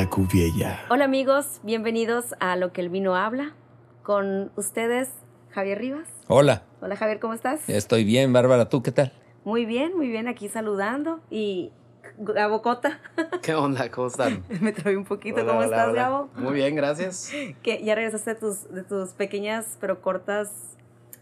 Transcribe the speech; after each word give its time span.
la 0.00 0.10
Cuviella. 0.10 0.80
Hola 0.90 1.06
amigos, 1.06 1.60
bienvenidos 1.62 2.34
a 2.38 2.56
Lo 2.56 2.70
que 2.70 2.82
el 2.82 2.90
vino 2.90 3.16
habla. 3.16 3.54
Con 4.02 4.52
ustedes, 4.54 5.08
Javier 5.52 5.78
Rivas. 5.78 6.06
Hola, 6.28 6.64
Hola 6.82 6.96
Javier, 6.96 7.18
¿cómo 7.18 7.32
estás? 7.32 7.66
estoy 7.66 8.04
bien, 8.04 8.30
Bárbara, 8.30 8.68
¿tú 8.68 8.82
qué 8.82 8.92
tal? 8.92 9.10
Muy 9.44 9.64
bien, 9.64 9.96
muy 9.96 10.08
bien, 10.08 10.28
aquí 10.28 10.50
saludando. 10.50 11.20
Y 11.30 11.72
Gabo 12.18 12.60
Cota, 12.60 13.00
¿Qué 13.42 13.54
onda? 13.54 13.90
¿Cómo 13.90 14.08
están? 14.08 14.44
me 14.60 14.72
trae 14.72 14.98
un 14.98 15.04
poquito. 15.04 15.36
Hola, 15.40 15.46
¿Cómo 15.46 15.58
hola, 15.60 15.66
estás, 15.68 15.88
hola. 15.88 16.02
Gabo? 16.02 16.28
Muy 16.34 16.52
bien, 16.52 16.76
gracias. 16.76 17.32
Que 17.62 17.82
ya 17.82 17.94
regresaste 17.94 18.34
de 18.34 18.40
tus, 18.40 18.70
de 18.70 18.82
tus 18.82 19.10
pequeñas 19.14 19.78
pero 19.80 20.02
cortas 20.02 20.50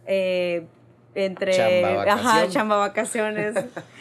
eh, 0.05 0.67
entre 1.15 1.53
Chamba 1.53 2.03
ajá, 2.03 2.23
vacación. 2.25 2.51
chamba 2.51 2.77
vacaciones. 2.79 3.55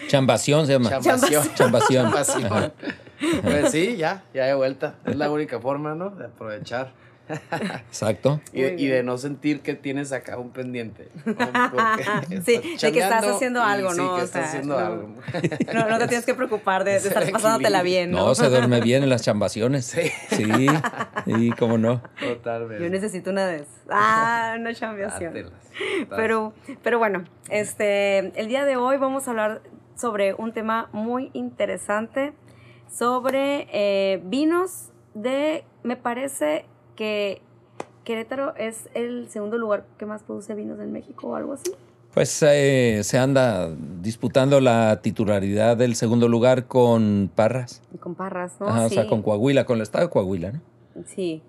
Chambación 0.07 0.65
se 0.65 0.73
llama. 0.73 0.89
Chambación. 0.89 1.53
Chambación. 1.53 2.05
Chambación. 2.05 2.45
Ajá. 2.47 2.71
Pues 3.43 3.71
sí, 3.71 3.97
ya, 3.97 4.23
ya 4.33 4.45
de 4.45 4.53
vuelta. 4.53 4.95
Es 5.05 5.15
la 5.15 5.31
única 5.31 5.59
forma, 5.59 5.95
¿no? 5.95 6.09
De 6.09 6.25
aprovechar. 6.25 6.91
Exacto. 7.87 8.41
Y 8.51 8.61
de, 8.61 8.99
y 8.99 9.03
no 9.03 9.17
sentir 9.17 9.61
que 9.61 9.75
tienes 9.75 10.11
acá 10.11 10.37
un 10.37 10.51
pendiente. 10.51 11.07
Sí, 12.45 12.59
de 12.81 12.91
que 12.91 12.99
estás 12.99 13.25
haciendo 13.25 13.61
algo, 13.61 13.91
sí, 13.91 13.97
¿no? 13.97 14.15
que 14.15 14.21
O 14.21 14.25
estás 14.25 14.41
sea, 14.41 14.49
haciendo 14.49 14.79
no. 14.79 14.85
algo. 14.85 15.09
No, 15.73 15.89
no 15.89 15.97
te 15.99 16.07
tienes 16.07 16.25
que 16.25 16.33
preocupar 16.33 16.83
de, 16.83 16.91
de 16.91 16.97
estar 16.97 17.29
pasándotela 17.31 17.81
bien, 17.81 18.11
¿no? 18.11 18.27
No, 18.27 18.35
se 18.35 18.49
duerme 18.49 18.81
bien 18.81 19.03
en 19.03 19.09
las 19.09 19.21
chambaciones. 19.21 19.85
Sí. 19.85 20.11
Sí, 20.29 20.67
y 21.25 21.51
cómo 21.51 21.77
no. 21.77 22.01
Totalmente. 22.19 22.83
Yo 22.83 22.89
necesito 22.89 23.29
una 23.29 23.47
de 23.47 23.57
esas. 23.57 23.67
Ah, 23.89 24.55
una 24.59 24.73
chambeación. 24.73 25.33
Dátelas. 25.33 25.53
Pero, 26.09 26.53
pero 26.83 26.99
bueno, 26.99 27.23
este, 27.49 28.39
el 28.39 28.47
día 28.47 28.65
de 28.65 28.75
hoy 28.77 28.97
vamos 28.97 29.27
a 29.27 29.31
hablar 29.31 29.61
sobre 29.95 30.33
un 30.33 30.51
tema 30.53 30.89
muy 30.91 31.29
interesante, 31.33 32.33
sobre 32.93 33.67
eh, 33.71 34.21
vinos 34.25 34.91
de, 35.13 35.63
me 35.83 35.95
parece 35.95 36.65
que 36.95 37.41
Querétaro 38.03 38.55
es 38.55 38.89
el 38.93 39.29
segundo 39.29 39.57
lugar 39.57 39.85
que 39.97 40.05
más 40.05 40.23
produce 40.23 40.53
vinos 40.55 40.79
en 40.79 40.91
México 40.91 41.29
o 41.29 41.35
algo 41.35 41.53
así. 41.53 41.71
Pues 42.13 42.43
eh, 42.43 42.99
se 43.03 43.17
anda 43.17 43.69
disputando 44.01 44.61
la 44.61 45.01
titularidad 45.01 45.75
del 45.75 45.95
segundo 45.95 46.27
lugar 46.27 46.67
con 46.67 47.31
Parras. 47.33 47.81
Con 47.99 48.13
Parras, 48.13 48.57
¿no? 48.59 48.67
Ajá, 48.67 48.85
O 48.85 48.89
sea, 48.89 49.07
con 49.07 49.23
Coahuila, 49.23 49.65
con 49.65 49.77
el 49.77 49.81
estado 49.81 50.05
de 50.05 50.11
Coahuila, 50.11 50.51
¿no? 50.51 50.61
Sí. 51.07 51.41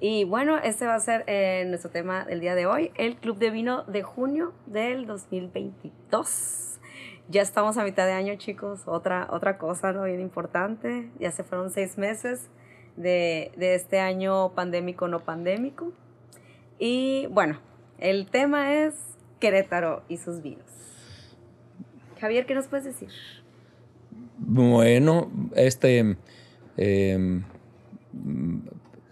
Y 0.00 0.24
bueno, 0.24 0.56
este 0.56 0.86
va 0.86 0.94
a 0.94 1.00
ser 1.00 1.24
eh, 1.26 1.66
nuestro 1.68 1.90
tema 1.90 2.24
del 2.24 2.40
día 2.40 2.54
de 2.54 2.64
hoy, 2.64 2.90
el 2.96 3.16
Club 3.16 3.36
de 3.38 3.50
Vino 3.50 3.82
de 3.84 4.02
junio 4.02 4.54
del 4.66 5.06
2022. 5.06 6.77
Ya 7.30 7.42
estamos 7.42 7.76
a 7.76 7.84
mitad 7.84 8.06
de 8.06 8.12
año, 8.12 8.36
chicos. 8.36 8.80
Otra, 8.86 9.28
otra 9.30 9.58
cosa 9.58 9.92
¿no? 9.92 10.04
bien 10.04 10.20
importante. 10.20 11.10
Ya 11.20 11.30
se 11.30 11.44
fueron 11.44 11.70
seis 11.70 11.98
meses 11.98 12.48
de, 12.96 13.52
de 13.56 13.74
este 13.74 14.00
año 14.00 14.54
pandémico 14.54 15.08
no 15.08 15.20
pandémico. 15.20 15.92
Y 16.78 17.26
bueno, 17.26 17.60
el 17.98 18.30
tema 18.30 18.74
es 18.82 18.94
Querétaro 19.40 20.04
y 20.08 20.16
sus 20.16 20.40
vinos. 20.40 20.64
Javier, 22.18 22.46
¿qué 22.46 22.54
nos 22.54 22.66
puedes 22.66 22.86
decir? 22.86 23.10
Bueno, 24.38 25.30
este. 25.54 26.16
mm, 26.78 28.58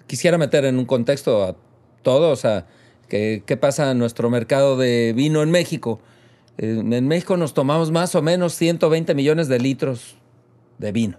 quisiera 0.07 0.39
meter 0.39 0.65
en 0.65 0.79
un 0.79 0.87
contexto 0.87 1.45
a 1.45 1.55
todo, 2.03 2.31
o 2.31 2.37
sea, 2.37 2.67
¿qué, 3.11 3.43
qué 3.45 3.59
pasa 3.59 3.91
en 3.91 3.99
nuestro 3.99 4.31
mercado 4.31 4.79
de 4.79 5.13
vino 5.15 5.43
en 5.43 5.51
México? 5.51 6.01
En 6.59 7.09
México 7.09 7.37
nos 7.37 7.55
tomamos 7.55 7.91
más 7.91 8.15
o 8.15 8.23
menos 8.23 8.55
120 8.55 9.15
millones 9.15 9.49
de 9.49 9.59
litros 9.59 10.17
de 10.79 10.93
vino. 10.93 11.19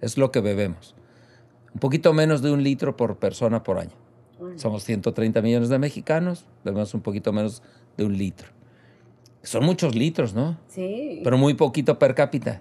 Es 0.00 0.16
lo 0.16 0.30
que 0.30 0.40
bebemos. 0.40 0.94
Un 1.74 1.80
poquito 1.80 2.12
menos 2.12 2.42
de 2.42 2.50
un 2.50 2.62
litro 2.62 2.96
por 2.96 3.16
persona 3.18 3.62
por 3.62 3.78
año. 3.78 3.92
Somos 4.56 4.84
130 4.84 5.42
millones 5.42 5.68
de 5.68 5.78
mexicanos, 5.78 6.46
bebemos 6.64 6.94
un 6.94 7.00
poquito 7.00 7.32
menos 7.32 7.62
de 7.96 8.04
un 8.04 8.16
litro. 8.16 8.48
Son 9.42 9.64
muchos 9.64 9.94
litros, 9.94 10.34
¿no? 10.34 10.58
Sí. 10.68 11.20
Pero 11.24 11.38
muy 11.38 11.54
poquito 11.54 11.98
per 11.98 12.14
cápita. 12.14 12.60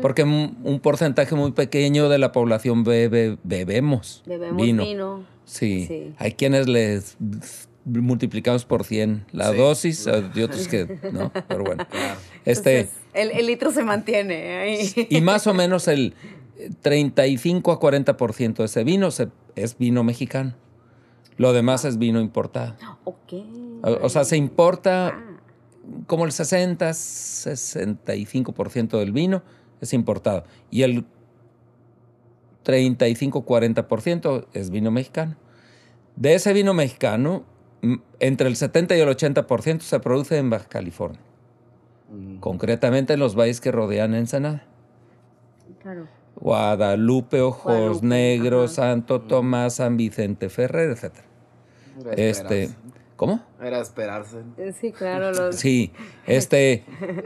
Porque 0.00 0.22
un 0.24 0.56
un 0.62 0.80
porcentaje 0.80 1.34
muy 1.34 1.52
pequeño 1.52 2.08
de 2.08 2.18
la 2.18 2.32
población 2.32 2.84
bebe, 2.84 3.38
bebemos, 3.42 4.22
Bebemos 4.26 4.62
vino. 4.62 5.24
Sí. 5.44 5.86
Sí. 5.86 6.14
Hay 6.18 6.32
quienes 6.32 6.68
les 6.68 7.16
multiplicamos 7.88 8.64
por 8.64 8.84
100 8.84 9.26
la 9.32 9.50
Sí. 9.52 9.56
dosis, 9.56 10.06
y 10.34 10.42
otros 10.42 10.68
que 10.68 10.98
no, 11.12 11.32
pero 11.48 11.64
bueno. 11.64 11.86
Claro. 11.90 12.18
Este, 12.44 12.80
Entonces, 12.80 13.00
el, 13.14 13.30
el 13.32 13.46
litro 13.46 13.70
se 13.72 13.82
mantiene 13.84 14.58
ahí. 14.58 15.06
y 15.10 15.20
más 15.20 15.46
o 15.46 15.54
menos 15.54 15.88
el 15.88 16.14
35 16.82 17.72
a 17.72 17.80
40% 17.80 18.54
de 18.56 18.64
ese 18.64 18.84
vino 18.84 19.10
se- 19.10 19.28
es 19.56 19.76
vino 19.78 20.04
mexicano. 20.04 20.54
Lo 21.36 21.52
demás 21.52 21.84
es 21.84 21.98
vino 21.98 22.20
importado. 22.20 22.76
Ok. 23.04 23.32
O, 23.82 24.06
o 24.06 24.08
sea, 24.08 24.24
se 24.24 24.36
importa 24.36 25.08
Ah, 25.08 25.24
como 26.06 26.24
el 26.26 26.32
60, 26.32 26.90
65% 26.90 28.98
del 28.98 29.12
vino 29.12 29.42
es 29.80 29.92
importado. 29.92 30.44
Y 30.70 30.82
el 30.82 31.04
35, 32.62 33.44
40% 33.46 34.46
es 34.52 34.70
vino 34.70 34.90
mexicano. 34.90 35.36
De 36.16 36.34
ese 36.34 36.52
vino 36.52 36.74
mexicano, 36.74 37.44
entre 38.20 38.48
el 38.48 38.56
70 38.56 38.96
y 38.96 39.00
el 39.00 39.08
80% 39.08 39.80
se 39.80 40.00
produce 40.00 40.36
en 40.38 40.50
Baja 40.50 40.66
California, 40.68 41.20
Ujú. 42.10 42.40
concretamente 42.40 43.12
en 43.14 43.20
los 43.20 43.34
valles 43.38 43.60
que 43.60 43.70
rodean 43.72 44.14
Ensenada. 44.14 44.64
claro. 45.82 46.06
Guadalupe, 46.40 47.40
Ojos 47.40 47.64
Guadalupe, 47.64 48.06
Negros, 48.06 48.78
ajá. 48.78 48.90
Santo 48.92 49.20
Tomás, 49.22 49.74
San 49.74 49.96
Vicente 49.96 50.48
Ferrer, 50.48 50.90
etc. 50.90 51.12
Era 52.04 52.14
Este. 52.16 52.70
¿Cómo? 53.16 53.40
Era 53.60 53.80
esperarse. 53.80 54.36
Eh, 54.56 54.72
Sí, 54.80 54.92
claro. 54.92 55.32
Los, 55.32 55.56
Sí, 55.56 55.90
este, 56.28 56.84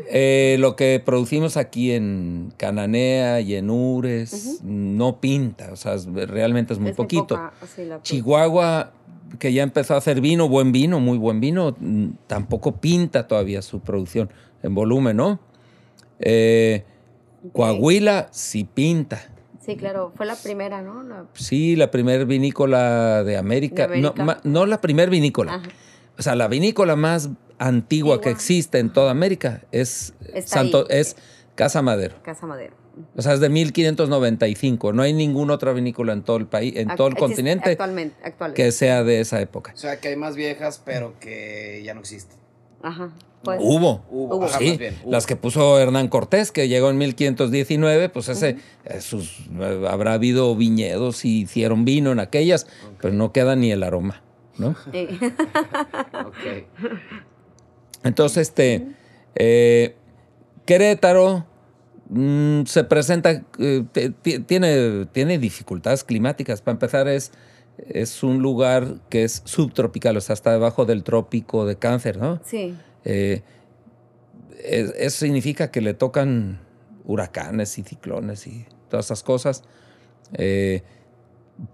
eh, 0.08 0.56
lo 0.58 0.74
que 0.76 1.02
producimos 1.04 1.58
aquí 1.58 1.92
en 1.92 2.54
Cananea 2.56 3.40
y 3.42 3.54
en 3.56 3.68
Ures 3.68 4.60
no 4.64 5.20
pinta, 5.20 5.70
o 5.70 5.76
sea, 5.76 5.96
realmente 6.26 6.72
es 6.72 6.78
muy 6.78 6.92
es 6.92 6.96
poquito. 6.96 7.26
poca, 7.26 7.52
sí, 7.76 7.84
la- 7.84 8.00
Chihuahua, 8.00 8.92
que 9.38 9.52
ya 9.52 9.62
empezó 9.62 9.94
a 9.94 9.98
hacer 9.98 10.20
vino, 10.20 10.48
buen 10.48 10.72
vino, 10.72 11.00
muy 11.00 11.18
buen 11.18 11.40
vino, 11.40 11.76
mm, 11.78 12.08
tampoco 12.26 12.76
pinta 12.80 13.26
todavía 13.26 13.62
su 13.62 13.80
producción 13.80 14.30
en 14.62 14.74
volumen, 14.74 15.16
¿no? 15.16 15.40
Eh. 16.20 16.84
Coahuila 17.52 18.28
sí 18.30 18.64
pinta. 18.64 19.20
Sí, 19.64 19.76
claro. 19.76 20.12
Fue 20.16 20.26
la 20.26 20.36
primera, 20.36 20.80
¿no? 20.82 21.02
La- 21.02 21.26
Sí, 21.34 21.74
la 21.76 21.90
primer 21.90 22.26
vinícola 22.26 23.24
de 23.24 23.36
América. 23.36 23.86
De 23.88 23.94
América. 23.98 24.14
No, 24.16 24.24
ma- 24.24 24.40
no 24.44 24.66
la 24.66 24.80
primer 24.80 25.10
vinícola. 25.10 25.54
Ajá. 25.54 25.68
O 26.18 26.22
sea, 26.22 26.36
la 26.36 26.46
vinícola 26.48 26.94
más 26.94 27.30
antigua 27.58 28.20
que 28.20 28.30
existe 28.30 28.78
en 28.78 28.92
toda 28.92 29.10
América 29.10 29.62
es 29.72 30.14
Está 30.34 30.56
Santo, 30.58 30.86
ahí. 30.90 30.98
es 31.00 31.16
Casa 31.54 31.82
Madero. 31.82 32.14
Casa 32.22 32.46
Madero. 32.46 32.74
O 33.16 33.22
sea, 33.22 33.32
es 33.34 33.40
de 33.40 33.48
1595. 33.48 34.92
No 34.92 35.02
hay 35.02 35.12
ninguna 35.12 35.54
otra 35.54 35.72
vinícola 35.72 36.12
en 36.12 36.22
todo 36.22 36.36
el 36.36 36.46
país, 36.46 36.74
en 36.76 36.88
Ac- 36.88 36.96
todo 36.96 37.08
el 37.08 37.14
continente 37.16 37.70
Actualmente. 37.70 38.16
actualmente. 38.22 38.62
que 38.62 38.72
sea 38.72 39.02
de 39.04 39.20
esa 39.20 39.40
época. 39.40 39.72
O 39.74 39.76
sea, 39.78 39.98
que 40.00 40.08
hay 40.08 40.16
más 40.16 40.36
viejas, 40.36 40.80
pero 40.84 41.14
que 41.20 41.82
ya 41.84 41.94
no 41.94 42.00
existen. 42.00 42.38
Ajá. 42.82 43.10
Pues, 43.44 43.58
Hubo. 43.60 44.04
Hubo, 44.08 44.44
ajá, 44.44 44.58
sí, 44.58 44.68
más 44.70 44.78
bien, 44.78 44.98
hubo. 45.02 45.10
las 45.10 45.26
que 45.26 45.34
puso 45.36 45.78
Hernán 45.80 46.06
Cortés, 46.08 46.52
que 46.52 46.68
llegó 46.68 46.90
en 46.90 46.98
1519, 46.98 48.08
pues 48.08 48.28
ese, 48.28 48.56
esos, 48.84 49.40
eh, 49.58 49.84
habrá 49.88 50.12
habido 50.12 50.54
viñedos 50.54 51.24
y 51.24 51.40
hicieron 51.42 51.84
vino 51.84 52.12
en 52.12 52.20
aquellas, 52.20 52.66
pero 53.00 53.12
no 53.14 53.32
queda 53.32 53.56
ni 53.56 53.72
el 53.72 53.82
aroma, 53.82 54.22
¿no? 54.58 54.76
eh, 54.92 55.08
Ok. 56.24 56.66
Entonces, 58.04 58.48
este, 58.48 58.86
eh, 59.34 59.96
Querétaro 60.78 61.44
mm, 62.08 62.62
se 62.64 62.84
presenta, 62.84 63.42
eh, 63.58 63.84
tiene, 64.46 65.06
tiene 65.12 65.38
dificultades 65.38 66.02
climáticas. 66.02 66.62
Para 66.62 66.72
empezar, 66.72 67.08
es, 67.08 67.30
es 67.88 68.22
un 68.22 68.40
lugar 68.40 68.94
que 69.10 69.24
es 69.24 69.42
subtropical, 69.44 70.16
o 70.16 70.20
sea, 70.22 70.32
está 70.34 70.50
debajo 70.52 70.86
del 70.86 71.02
trópico 71.04 71.66
de 71.66 71.76
cáncer, 71.76 72.16
¿no? 72.16 72.40
sí. 72.44 72.74
Eh, 73.04 73.42
es- 74.64 74.94
eso 74.96 75.18
significa 75.26 75.70
que 75.72 75.80
le 75.80 75.92
tocan 75.92 76.60
huracanes 77.04 77.76
y 77.78 77.82
ciclones 77.82 78.46
y 78.46 78.64
todas 78.88 79.06
esas 79.06 79.22
cosas. 79.24 79.64
Eh, 80.34 80.82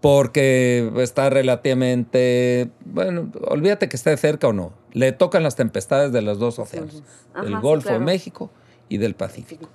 porque 0.01 0.91
está 0.97 1.31
relativamente, 1.31 2.71
bueno, 2.85 3.31
olvídate 3.47 3.89
que 3.89 3.97
esté 3.97 4.17
cerca 4.17 4.49
o 4.49 4.53
no, 4.53 4.73
le 4.93 5.13
tocan 5.13 5.43
las 5.43 5.55
tempestades 5.55 6.13
de 6.13 6.21
los 6.23 6.39
dos 6.39 6.59
océanos, 6.59 7.03
Ajá, 7.35 7.47
sí, 7.47 7.53
Golfo 7.61 7.89
claro. 7.89 8.01
de 8.01 8.05
México 8.05 8.51
y 8.89 8.99
del 8.99 9.15
Pacífico. 9.15 9.69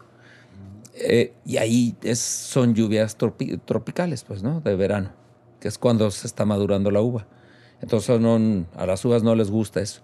Eh, 0.96 1.34
y 1.46 1.58
ahí 1.58 1.96
es, 2.04 2.20
son 2.20 2.76
lluvias 2.76 3.18
tropi- 3.18 3.60
tropicales, 3.66 4.24
pues, 4.24 4.44
¿no? 4.44 4.62
De 4.62 4.76
verano, 4.76 5.12
que 5.60 5.68
es 5.68 5.78
cuando 5.78 6.10
se 6.12 6.28
está 6.28 6.46
madurando 6.46 6.92
la 6.92 7.02
uva. 7.02 7.26
Entonces 7.82 8.20
no, 8.20 8.66
a 8.76 8.86
las 8.86 9.04
uvas 9.04 9.24
no 9.24 9.36
les 9.36 9.50
gusta 9.52 9.82
eso. 9.82 10.02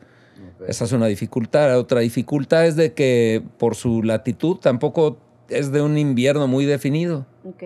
Esa 0.67 0.85
es 0.85 0.91
una 0.91 1.05
dificultad. 1.07 1.77
Otra 1.77 1.99
dificultad 2.01 2.65
es 2.65 2.75
de 2.75 2.93
que 2.93 3.41
por 3.57 3.75
su 3.75 4.03
latitud 4.03 4.57
tampoco 4.57 5.17
es 5.47 5.71
de 5.71 5.81
un 5.81 5.97
invierno 5.97 6.47
muy 6.47 6.65
definido. 6.65 7.25
Ok. 7.45 7.63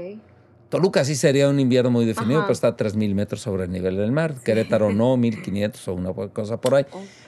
Toluca 0.69 1.03
sí 1.05 1.15
sería 1.15 1.49
un 1.49 1.59
invierno 1.59 1.91
muy 1.91 2.05
definido, 2.05 2.39
Ajá. 2.39 2.47
pero 2.47 2.53
está 2.53 2.67
a 2.69 2.77
3.000 2.77 3.13
metros 3.13 3.41
sobre 3.41 3.65
el 3.65 3.71
nivel 3.71 3.95
del 3.97 4.11
mar. 4.11 4.35
Querétaro 4.43 4.91
no, 4.91 5.15
1.500 5.17 5.87
o 5.87 5.93
una 5.93 6.13
cosa 6.29 6.59
por 6.59 6.75
ahí. 6.75 6.85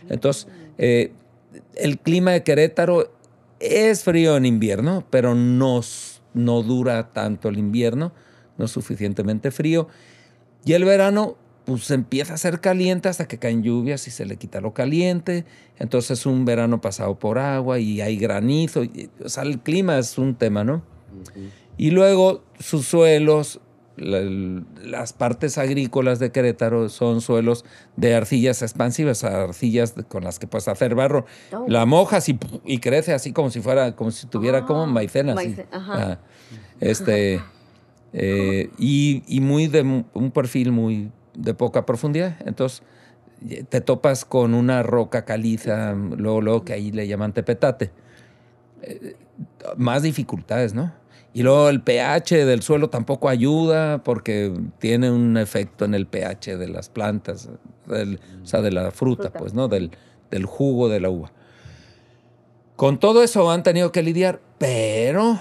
Entonces, 0.09 0.47
eh, 0.77 1.12
el 1.75 2.00
clima 2.00 2.31
de 2.31 2.44
Querétaro 2.44 3.12
es 3.59 4.03
frío 4.03 4.37
en 4.37 4.45
invierno, 4.45 5.05
pero 5.09 5.35
no, 5.35 5.81
no 6.33 6.61
dura 6.63 7.11
tanto 7.13 7.49
el 7.49 7.57
invierno, 7.57 8.13
no 8.57 8.65
es 8.65 8.71
suficientemente 8.71 9.51
frío. 9.51 9.87
Y 10.65 10.73
el 10.73 10.83
verano, 10.85 11.37
pues 11.65 11.89
empieza 11.91 12.33
a 12.33 12.37
ser 12.37 12.59
caliente 12.61 13.09
hasta 13.09 13.27
que 13.27 13.39
caen 13.39 13.63
lluvias 13.63 14.07
y 14.07 14.11
se 14.11 14.25
le 14.25 14.37
quita 14.37 14.61
lo 14.61 14.73
caliente. 14.73 15.45
Entonces 15.79 16.19
es 16.19 16.25
un 16.25 16.45
verano 16.45 16.81
pasado 16.81 17.17
por 17.19 17.37
agua 17.39 17.79
y 17.79 18.01
hay 18.01 18.17
granizo. 18.17 18.83
y- 18.83 19.09
o 19.23 19.29
sea, 19.29 19.43
el 19.43 19.59
clima 19.59 19.97
es 19.97 20.17
un 20.17 20.35
tema, 20.35 20.63
¿no? 20.63 20.83
Y 21.77 21.91
luego 21.91 22.43
sus 22.59 22.85
suelos, 22.87 23.59
la- 23.97 24.63
las 24.83 25.13
partes 25.13 25.57
agrícolas 25.57 26.19
de 26.19 26.31
Querétaro 26.31 26.89
son 26.89 27.21
suelos 27.21 27.65
de 27.95 28.13
arcillas 28.15 28.62
expansivas, 28.62 29.24
arcillas 29.24 29.94
con 30.07 30.24
las 30.24 30.39
que 30.39 30.47
puedes 30.47 30.68
hacer 30.68 30.95
barro. 30.95 31.25
Oh. 31.53 31.65
La 31.68 31.86
mojas 31.86 32.27
y, 32.30 32.38
y 32.65 32.80
crece 32.80 33.13
así 33.13 33.31
como 33.33 33.50
si 33.50 33.62
fuera, 33.62 33.95
como 33.95 34.12
si 34.12 34.27
tuviera 34.27 34.65
como 34.65 34.83
Ah, 34.83 34.88
maicena. 34.88 35.33
maice- 35.36 35.65
ajá. 35.71 35.94
Ajá. 35.94 36.19
Este, 36.80 37.42
eh, 38.13 38.69
y, 38.77 39.24
y 39.27 39.39
muy 39.42 39.68
de 39.68 39.81
un 40.13 40.31
perfil 40.31 40.71
muy 40.71 41.12
de 41.33 41.53
poca 41.53 41.86
profundidad. 41.86 42.38
Entonces, 42.45 42.83
eh, 43.50 43.63
te 43.68 43.81
topas 43.81 44.25
con 44.25 44.53
una 44.53 44.83
roca 44.83 45.25
caliza, 45.25 45.94
luego, 45.94 46.41
luego 46.41 46.65
que 46.65 46.74
ahí 46.74 46.91
le 46.91 47.07
llaman 47.07 47.33
tepetate. 47.33 47.91
Eh, 48.81 49.15
más 49.77 50.03
dificultades, 50.03 50.74
¿no? 50.74 50.94
Y 51.35 51.43
luego 51.43 51.67
el 51.67 51.81
pH 51.81 52.45
del 52.45 52.61
suelo 52.61 52.89
tampoco 52.89 53.27
ayuda 53.27 54.01
porque 54.05 54.53
tiene 54.79 55.11
un 55.11 55.35
efecto 55.35 55.83
en 55.83 55.93
el 55.93 56.07
pH 56.07 56.55
de 56.57 56.69
las 56.69 56.87
plantas, 56.87 57.49
del- 57.87 58.21
o 58.41 58.45
sea, 58.45 58.61
de 58.61 58.71
la 58.71 58.89
fruta, 58.91 59.23
Fruta. 59.23 59.37
pues, 59.39 59.53
¿no? 59.53 59.67
Del, 59.67 59.91
del 60.31 60.45
jugo 60.45 60.87
de 60.87 61.01
la 61.01 61.09
uva. 61.09 61.33
Con 62.77 62.99
todo 62.99 63.21
eso 63.21 63.51
han 63.51 63.63
tenido 63.63 63.91
que 63.91 64.01
lidiar, 64.01 64.39
pero 64.57 65.37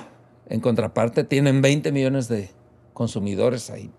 en 0.49 0.61
contraparte 0.61 1.23
tienen 1.23 1.63
20 1.63 1.91
millones 1.93 2.27
de 2.29 2.51
consumidores 2.93 3.71
ahí 3.71 3.91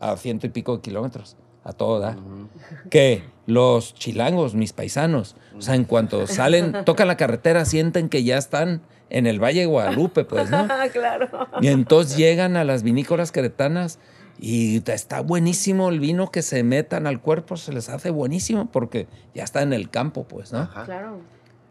a 0.00 0.16
ciento 0.16 0.46
y 0.46 0.50
pico 0.50 0.76
de 0.76 0.82
kilómetros, 0.82 1.36
a 1.62 1.72
todo 1.74 1.98
dar. 2.00 2.16
Que 2.90 3.22
los 3.46 3.94
chilangos, 3.94 4.54
mis 4.54 4.72
paisanos, 4.72 5.36
o 5.56 5.60
sea, 5.62 5.74
en 5.74 5.84
cuanto 5.84 6.26
salen, 6.26 6.84
tocan 6.86 7.06
la 7.08 7.16
carretera, 7.18 7.64
sienten 7.66 8.08
que 8.08 8.24
ya 8.24 8.36
están 8.38 8.80
en 9.12 9.26
el 9.26 9.38
Valle 9.42 9.60
de 9.60 9.66
Guadalupe, 9.66 10.24
pues, 10.24 10.50
¿no? 10.50 10.66
Ah, 10.70 10.86
claro. 10.92 11.28
Y 11.60 11.68
entonces 11.68 12.16
llegan 12.16 12.56
a 12.56 12.64
las 12.64 12.82
vinícolas 12.82 13.30
queretanas 13.30 13.98
y 14.40 14.82
está 14.90 15.20
buenísimo 15.20 15.90
el 15.90 16.00
vino 16.00 16.30
que 16.30 16.40
se 16.42 16.62
metan 16.64 17.06
al 17.06 17.20
cuerpo, 17.20 17.56
se 17.58 17.72
les 17.72 17.88
hace 17.90 18.10
buenísimo 18.10 18.70
porque 18.72 19.06
ya 19.34 19.44
está 19.44 19.62
en 19.62 19.72
el 19.74 19.90
campo, 19.90 20.24
pues, 20.24 20.52
¿no? 20.52 20.60
Ajá. 20.60 20.84
Claro. 20.86 21.20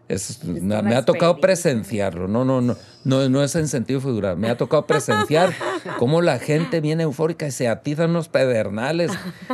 Es- 0.08 0.44
me, 0.44 0.76
ha 0.96 1.04
tocado 1.06 1.38
presenciarlo, 1.38 2.28
no, 2.28 2.44
no, 2.46 2.60
no, 2.62 2.76
no, 3.06 3.30
no 3.30 3.44
es 3.44 3.56
en 3.56 3.68
sentido 3.70 4.02
figurado, 4.02 4.36
me 4.36 4.50
ha 4.50 4.58
tocado 4.58 4.86
presenciar 4.86 5.54
cómo 6.00 6.22
la 6.22 6.38
gente 6.38 6.82
viene 6.82 7.04
eufórica 7.04 7.48
y 7.48 7.52
se 7.52 7.70
atiza 7.70 8.06
unos 8.06 8.28
pedernales, 8.28 9.12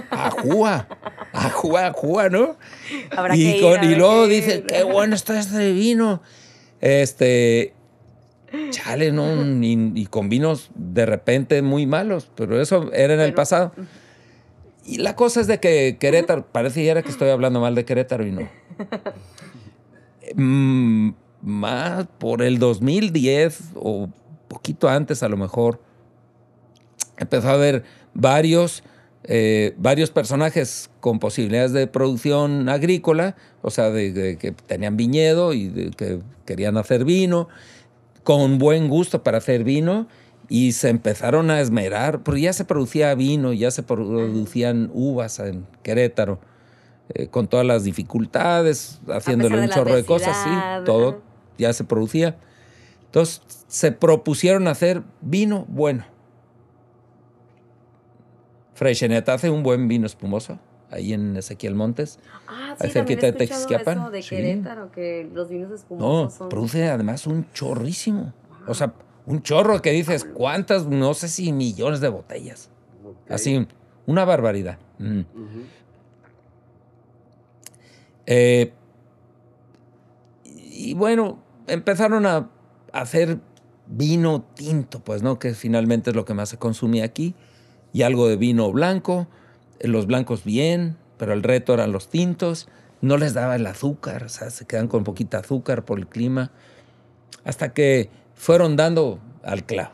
ajúa, 0.10 0.88
ajúa, 1.31 1.88
ajúa, 1.88 2.30
¿no? 2.30 2.57
Habrá 3.16 3.36
y, 3.36 3.44
que 3.44 3.57
ir, 3.57 3.62
con- 3.63 3.83
y 3.92 3.95
luego 3.95 4.24
que 4.28 4.33
dice, 4.33 4.56
ir. 4.57 4.66
qué 4.66 4.83
bueno 4.83 5.16
está 5.16 5.40
este 5.40 5.72
vino. 5.74 6.22
Este, 6.81 7.74
chale, 8.70 9.12
¿no? 9.12 9.44
Y, 9.64 9.92
y 9.96 10.06
con 10.06 10.30
vinos 10.30 10.70
de 10.76 11.06
repente 11.06 11.62
muy 11.62 11.86
malos, 11.86 12.30
pero 12.36 12.62
eso 12.62 12.92
era 12.94 13.14
en 13.14 13.20
el 13.20 13.34
pasado. 13.34 13.74
Y 14.88 15.00
la 15.00 15.16
cosa 15.18 15.42
es 15.42 15.48
de 15.48 15.60
que 15.60 15.98
Querétaro, 16.00 16.48
pareciera 16.48 17.04
que 17.04 17.10
estoy 17.10 17.30
hablando 17.30 17.60
mal 17.60 17.76
de 17.76 17.84
Querétaro 17.86 18.26
y 18.26 18.32
no. 18.32 18.50
Mm, 20.36 21.12
más 21.42 22.06
por 22.18 22.42
el 22.42 22.60
2010 22.60 23.62
o 23.76 24.10
poquito 24.50 24.90
antes 24.90 25.24
a 25.24 25.30
lo 25.30 25.38
mejor, 25.38 25.82
empezó 27.18 27.48
a 27.48 27.54
haber 27.54 27.86
varios, 28.14 28.84
eh, 29.24 29.74
varios 29.78 30.12
personajes 30.12 30.90
con 31.00 31.20
posibilidades 31.20 31.72
de 31.72 31.88
producción 31.88 32.68
agrícola, 32.68 33.38
o 33.62 33.70
sea, 33.70 33.90
de, 33.90 34.12
de 34.12 34.38
que 34.38 34.52
tenían 34.52 34.98
viñedo 34.98 35.54
y 35.54 35.70
de 35.70 35.92
que 35.92 36.20
querían 36.46 36.76
hacer 36.76 37.06
vino, 37.06 37.48
con 38.28 38.58
buen 38.58 38.90
gusto 38.90 39.24
para 39.24 39.38
hacer 39.38 39.64
vino, 39.64 40.06
y 40.50 40.74
se 40.74 40.90
empezaron 40.90 41.50
a 41.50 41.62
esmerar, 41.62 42.24
porque 42.24 42.42
ya 42.42 42.52
se 42.52 42.66
producía 42.66 43.16
vino, 43.16 43.54
ya 43.54 43.72
se 43.72 43.84
producían 43.84 44.92
uvas 44.94 45.40
en 45.40 45.66
Querétaro, 45.82 46.38
eh, 47.14 47.30
con 47.30 47.48
todas 47.48 47.66
las 47.66 47.86
dificultades, 47.86 49.00
haciéndole 49.08 49.62
un 49.62 49.70
chorro 49.70 49.96
de 49.96 50.04
cosas, 50.04 50.36
sí, 50.44 50.50
todo 50.84 51.22
ya 51.58 51.72
se 51.72 51.86
producía. 51.86 52.36
Entonces 53.06 53.42
se 53.70 53.94
propusieron 53.94 54.68
hacer 54.68 55.04
vino 55.22 55.66
bueno. 55.70 56.04
Freixenet 58.74 59.30
hace 59.30 59.50
un 59.50 59.64
buen 59.64 59.88
vino 59.88 60.06
espumoso, 60.06 60.60
ahí 60.92 61.13
en 61.13 61.36
Ezequiel 61.38 61.75
Montes. 61.75 62.19
Ah, 62.48 62.75
Ahí 62.80 62.89
sí, 62.89 62.94
también 62.94 63.19
cerquita 63.19 63.31
de 63.31 63.44
eso 63.44 64.10
de 64.10 64.22
sí. 64.22 64.30
Querétaro, 64.30 64.92
que 64.92 65.30
los 65.34 65.50
vinos 65.50 65.69
No, 65.69 65.75
espumosos 65.75 66.34
son... 66.34 66.50
produce 66.50 66.88
además 66.89 67.28
un 67.28 67.51
chorrísimo. 67.54 68.34
O 68.68 68.74
sea, 68.74 68.94
un 69.25 69.42
chorro 69.42 69.81
que 69.81 69.92
dices, 69.92 70.25
¿cuántas? 70.25 70.88
No 70.88 71.13
sé 71.13 71.28
si 71.28 71.51
millones 71.51 72.00
de 72.00 72.10
botellas. 72.10 72.69
Así, 73.30 73.68
una 74.06 74.25
barbaridad. 74.25 74.78
Mm. 75.00 75.22
Eh, 78.25 78.74
y 80.45 80.94
bueno, 80.94 81.40
empezaron 81.68 82.25
a 82.25 82.50
hacer 82.94 83.40
vino 83.88 84.44
tinto, 84.54 85.00
pues, 85.00 85.24
¿no? 85.24 85.40
Que 85.40 85.54
finalmente 85.54 86.10
es 86.12 86.16
lo 86.16 86.25
que 86.25 86.33
más 86.33 86.50
se 86.50 86.57
consumía 86.57 87.06
aquí. 87.06 87.36
Y 87.94 88.04
algo 88.04 88.28
de 88.28 88.36
vino 88.36 88.72
blanco. 88.72 89.28
Los 89.82 90.08
blancos 90.08 90.44
bien, 90.44 90.98
pero 91.18 91.34
el 91.34 91.44
reto 91.44 91.74
eran 91.74 91.92
los 91.92 92.10
tintos. 92.10 92.68
No 93.02 93.18
les 93.18 93.34
daba 93.34 93.56
el 93.56 93.68
azúcar, 93.68 94.24
o 94.24 94.30
sea, 94.30 94.50
se 94.50 94.66
quedan 94.66 94.88
con 94.88 95.04
poquita 95.04 95.40
azúcar 95.40 95.86
por 95.86 96.00
el 96.00 96.08
clima. 96.08 96.52
Hasta 97.44 97.74
que 97.74 98.10
fueron 98.34 98.76
dando 98.76 99.20
al 99.44 99.66
clavo. 99.66 99.94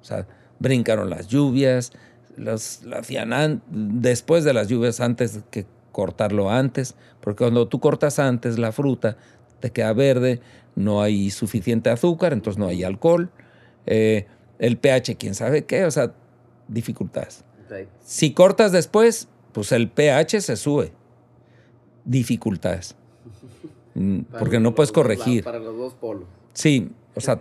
O 0.00 0.04
sea, 0.04 0.26
brincaron 0.58 1.10
las 1.10 1.28
lluvias, 1.28 1.92
los, 2.36 2.82
lo 2.84 2.96
hacían 2.98 3.32
an- 3.32 3.62
después 3.70 4.44
de 4.44 4.52
las 4.52 4.68
lluvias 4.68 5.00
antes 5.00 5.40
que 5.50 5.66
cortarlo 5.92 6.50
antes, 6.50 6.94
porque 7.20 7.38
cuando 7.44 7.66
tú 7.66 7.80
cortas 7.80 8.18
antes 8.20 8.58
la 8.58 8.70
fruta, 8.70 9.16
te 9.60 9.70
queda 9.72 9.92
verde, 9.92 10.40
no 10.76 11.02
hay 11.02 11.30
suficiente 11.30 11.90
azúcar, 11.90 12.32
entonces 12.32 12.58
no 12.58 12.68
hay 12.68 12.84
alcohol, 12.84 13.30
eh, 13.86 14.26
el 14.60 14.78
pH, 14.78 15.16
quién 15.16 15.34
sabe 15.34 15.64
qué, 15.64 15.84
o 15.84 15.90
sea, 15.90 16.12
dificultades. 16.68 17.44
Si 18.00 18.32
cortas 18.32 18.72
después, 18.72 19.28
pues 19.52 19.72
el 19.72 19.88
pH 19.88 20.40
se 20.40 20.56
sube. 20.56 20.92
Dificultades. 22.04 22.96
Mm, 23.94 24.20
Porque 24.38 24.60
no 24.60 24.74
puedes 24.74 24.90
lados, 24.90 25.04
corregir. 25.04 25.44
Para 25.44 25.58
los 25.58 25.76
dos 25.76 25.94
polos. 25.94 26.24
Sí, 26.52 26.90
o 27.14 27.20
sea, 27.20 27.40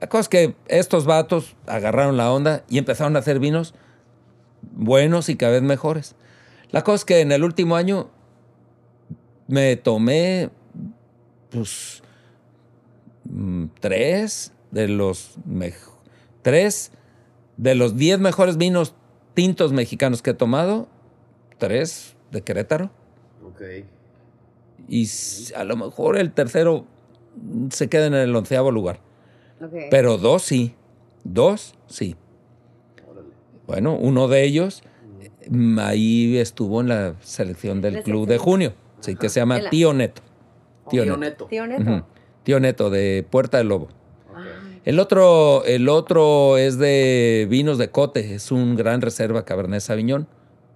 la 0.00 0.08
cosa 0.08 0.22
es 0.22 0.28
que 0.28 0.56
estos 0.68 1.06
vatos 1.06 1.56
agarraron 1.66 2.16
la 2.16 2.32
onda 2.32 2.64
y 2.68 2.78
empezaron 2.78 3.16
a 3.16 3.20
hacer 3.20 3.38
vinos 3.38 3.74
buenos 4.72 5.28
y 5.28 5.36
cada 5.36 5.52
vez 5.52 5.62
mejores. 5.62 6.14
La 6.70 6.82
cosa 6.82 6.96
es 6.96 7.04
que 7.04 7.20
en 7.20 7.32
el 7.32 7.44
último 7.44 7.76
año 7.76 8.10
me 9.46 9.76
tomé, 9.76 10.50
pues, 11.50 12.02
mm, 13.24 13.66
tres 13.80 14.52
de 14.70 14.88
los 14.88 15.36
tres 16.40 16.92
de 17.56 17.74
los 17.74 17.96
diez 17.96 18.18
mejores 18.18 18.56
vinos 18.56 18.94
tintos 19.34 19.72
mexicanos 19.72 20.22
que 20.22 20.30
he 20.30 20.34
tomado, 20.34 20.88
tres 21.58 22.16
de 22.30 22.42
Querétaro. 22.42 22.90
Ok. 23.46 23.62
Y 24.88 25.08
a 25.56 25.64
lo 25.64 25.76
mejor 25.76 26.16
el 26.16 26.32
tercero 26.32 26.86
se 27.70 27.88
queda 27.88 28.06
en 28.06 28.14
el 28.14 28.34
onceavo 28.34 28.70
lugar. 28.70 29.00
Ok. 29.60 29.74
Pero 29.90 30.18
dos 30.18 30.42
sí. 30.42 30.74
Dos 31.24 31.74
sí. 31.86 32.16
Órale. 33.08 33.28
Bueno, 33.66 33.96
uno 33.96 34.28
de 34.28 34.44
ellos 34.44 34.82
mm, 35.48 35.78
ahí 35.78 36.36
estuvo 36.38 36.80
en 36.80 36.88
la 36.88 37.14
selección 37.20 37.80
del 37.80 38.02
club 38.02 38.26
de 38.26 38.38
junio. 38.38 38.74
Sí, 39.00 39.16
que 39.16 39.28
se 39.28 39.40
llama 39.40 39.68
Tío 39.70 39.92
Neto. 39.92 40.22
Tío 40.90 41.04
Tío 41.04 41.16
Neto. 41.16 41.18
Neto. 41.18 41.46
Tío 41.46 41.66
Neto. 41.66 42.06
Tío 42.44 42.60
Neto 42.60 42.90
de 42.90 43.26
Puerta 43.28 43.58
del 43.58 43.68
Lobo. 43.68 43.88
El 44.84 44.98
otro, 44.98 45.64
el 45.64 45.88
otro 45.88 46.58
es 46.58 46.76
de 46.76 47.46
vinos 47.48 47.78
de 47.78 47.90
Cote, 47.90 48.34
es 48.34 48.50
un 48.50 48.74
gran 48.74 49.00
reserva 49.00 49.44
Cabernet 49.44 49.80
Sauvignon. 49.80 50.26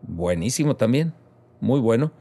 Buenísimo 0.02 0.76
también, 0.76 1.12
muy 1.60 1.80
bueno. 1.80 2.12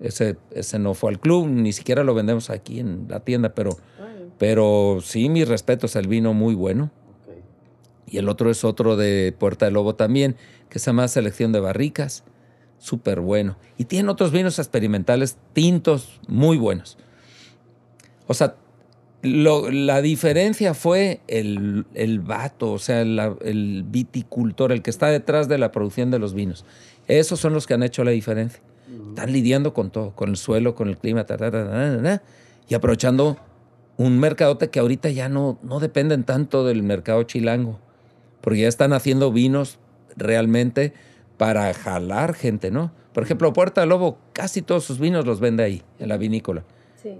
Ese, 0.00 0.38
ese 0.50 0.80
no 0.80 0.94
fue 0.94 1.10
al 1.10 1.20
club, 1.20 1.46
ni 1.46 1.72
siquiera 1.72 2.02
lo 2.02 2.14
vendemos 2.14 2.50
aquí 2.50 2.80
en 2.80 3.06
la 3.08 3.20
tienda, 3.20 3.54
pero, 3.54 3.76
Ay. 4.00 4.28
pero 4.38 4.98
sí, 5.02 5.28
mis 5.28 5.46
respetos, 5.46 5.94
el 5.94 6.08
vino 6.08 6.34
muy 6.34 6.56
bueno. 6.56 6.90
Y 8.08 8.18
el 8.18 8.28
otro 8.28 8.50
es 8.50 8.64
otro 8.64 8.96
de 8.96 9.32
Puerta 9.38 9.66
del 9.66 9.74
Lobo 9.74 9.94
también, 9.94 10.34
que 10.68 10.80
se 10.80 10.86
llama 10.86 11.06
Selección 11.06 11.52
de 11.52 11.60
Barricas. 11.60 12.24
Súper 12.78 13.20
bueno. 13.20 13.56
Y 13.78 13.84
tienen 13.84 14.08
otros 14.08 14.32
vinos 14.32 14.58
experimentales 14.58 15.36
tintos 15.52 16.20
muy 16.26 16.56
buenos. 16.56 16.98
O 18.26 18.34
sea, 18.34 18.56
lo- 19.22 19.70
la 19.70 20.00
diferencia 20.02 20.74
fue 20.74 21.20
el, 21.28 21.84
el 21.94 22.20
vato, 22.20 22.72
o 22.72 22.78
sea, 22.78 23.04
la- 23.04 23.36
el 23.42 23.84
viticultor, 23.86 24.72
el 24.72 24.82
que 24.82 24.90
está 24.90 25.08
detrás 25.08 25.48
de 25.48 25.58
la 25.58 25.72
producción 25.72 26.10
de 26.10 26.18
los 26.18 26.34
vinos. 26.34 26.64
Esos 27.08 27.40
son 27.40 27.52
los 27.52 27.66
que 27.66 27.74
han 27.74 27.82
hecho 27.82 28.04
la 28.04 28.12
diferencia. 28.12 28.60
Están 29.10 29.32
lidiando 29.32 29.72
con 29.74 29.90
todo, 29.90 30.10
con 30.16 30.30
el 30.30 30.36
suelo, 30.36 30.74
con 30.74 30.88
el 30.88 30.96
clima, 30.98 31.24
ta, 31.24 31.36
ta, 31.36 31.50
ta, 31.50 31.64
ta, 31.64 31.96
ta, 31.96 32.02
ta, 32.02 32.22
y 32.68 32.74
aprovechando 32.74 33.36
un 33.96 34.18
mercadote 34.18 34.70
que 34.70 34.80
ahorita 34.80 35.10
ya 35.10 35.28
no, 35.28 35.58
no 35.62 35.78
dependen 35.80 36.24
tanto 36.24 36.64
del 36.64 36.82
mercado 36.82 37.22
chilango, 37.24 37.78
porque 38.40 38.60
ya 38.62 38.68
están 38.68 38.92
haciendo 38.92 39.30
vinos 39.32 39.78
realmente 40.16 40.92
para 41.36 41.72
jalar 41.74 42.34
gente, 42.34 42.70
¿no? 42.70 42.92
Por 43.12 43.22
ejemplo, 43.24 43.52
Puerta 43.52 43.84
Lobo, 43.86 44.18
casi 44.32 44.62
todos 44.62 44.84
sus 44.84 44.98
vinos 44.98 45.26
los 45.26 45.40
vende 45.40 45.62
ahí, 45.64 45.82
en 45.98 46.08
la 46.08 46.16
vinícola. 46.16 46.64
Sí. 47.02 47.18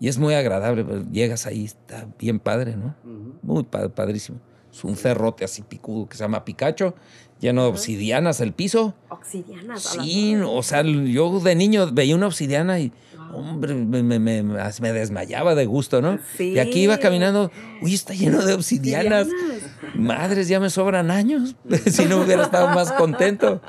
Y 0.00 0.08
es 0.08 0.18
muy 0.18 0.34
agradable, 0.34 0.82
pues, 0.84 1.02
llegas 1.12 1.46
ahí, 1.46 1.66
está 1.66 2.08
bien 2.18 2.40
padre, 2.40 2.74
¿no? 2.76 2.94
Ujú. 3.04 3.34
Muy 3.42 3.62
pa- 3.64 3.88
padrísimo. 3.90 4.38
Es 4.72 4.82
un 4.84 4.96
cerrote 4.96 5.44
así 5.44 5.62
picudo 5.62 6.08
que 6.08 6.16
se 6.16 6.22
llama 6.24 6.44
Picacho, 6.44 6.94
lleno 7.40 7.62
de 7.64 7.68
obsidianas 7.68 8.40
el 8.40 8.52
piso. 8.52 8.94
Obsidianas. 9.08 9.82
Sí, 9.82 10.36
o 10.42 10.62
sea, 10.62 10.82
yo 10.82 11.40
de 11.40 11.54
niño 11.54 11.90
veía 11.92 12.14
una 12.16 12.26
obsidiana 12.28 12.78
y. 12.80 12.92
hombre, 13.34 13.74
me, 13.74 14.02
me- 14.02 14.18
me- 14.18 14.42
me 14.42 14.92
desmayaba 14.92 15.54
de 15.54 15.66
gusto, 15.66 16.00
¿no? 16.02 16.18
Sí. 16.36 16.52
Y 16.52 16.58
aquí 16.58 16.82
iba 16.82 16.98
caminando, 16.98 17.50
uy, 17.82 17.94
está 17.94 18.14
lleno 18.14 18.44
de 18.44 18.54
obsidianas. 18.54 19.26
Obsidianas. 19.28 19.70
Madres, 19.96 20.48
ya 20.48 20.60
me 20.60 20.70
sobran 20.70 21.10
años. 21.10 21.56
si 21.86 22.04
no 22.06 22.22
hubiera 22.22 22.42
estado 22.44 22.68
más 22.68 22.92
contento, 22.92 23.60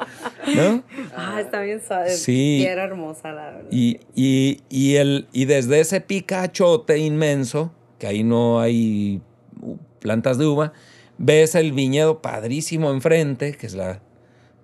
¿no? 0.56 0.84
Ah, 1.15 1.39
está 1.41 1.62
bien 1.62 1.82
suave. 1.86 2.12
Sí. 2.12 2.60
Y 2.62 2.65
era 2.65 2.84
hermosa, 2.86 3.32
la 3.32 3.46
verdad. 3.51 3.70
Y, 3.72 4.00
y- 4.15 4.62
y 4.70 4.96
el, 4.96 5.27
y 5.32 5.46
desde 5.46 5.80
ese 5.80 6.01
picachote 6.01 6.98
inmenso, 6.98 7.72
que 8.00 8.08
ahí 8.08 8.24
no 8.24 8.60
hay 8.60 9.22
uh, 9.62 9.75
plantas 10.00 10.38
de 10.38 10.46
uva, 10.46 10.74
ves 11.18 11.56
el 11.56 11.72
viñedo 11.72 12.22
padrísimo 12.22 12.91
enfrente, 12.91 13.53
que 13.53 13.68
es 13.68 13.74
la, 13.75 14.01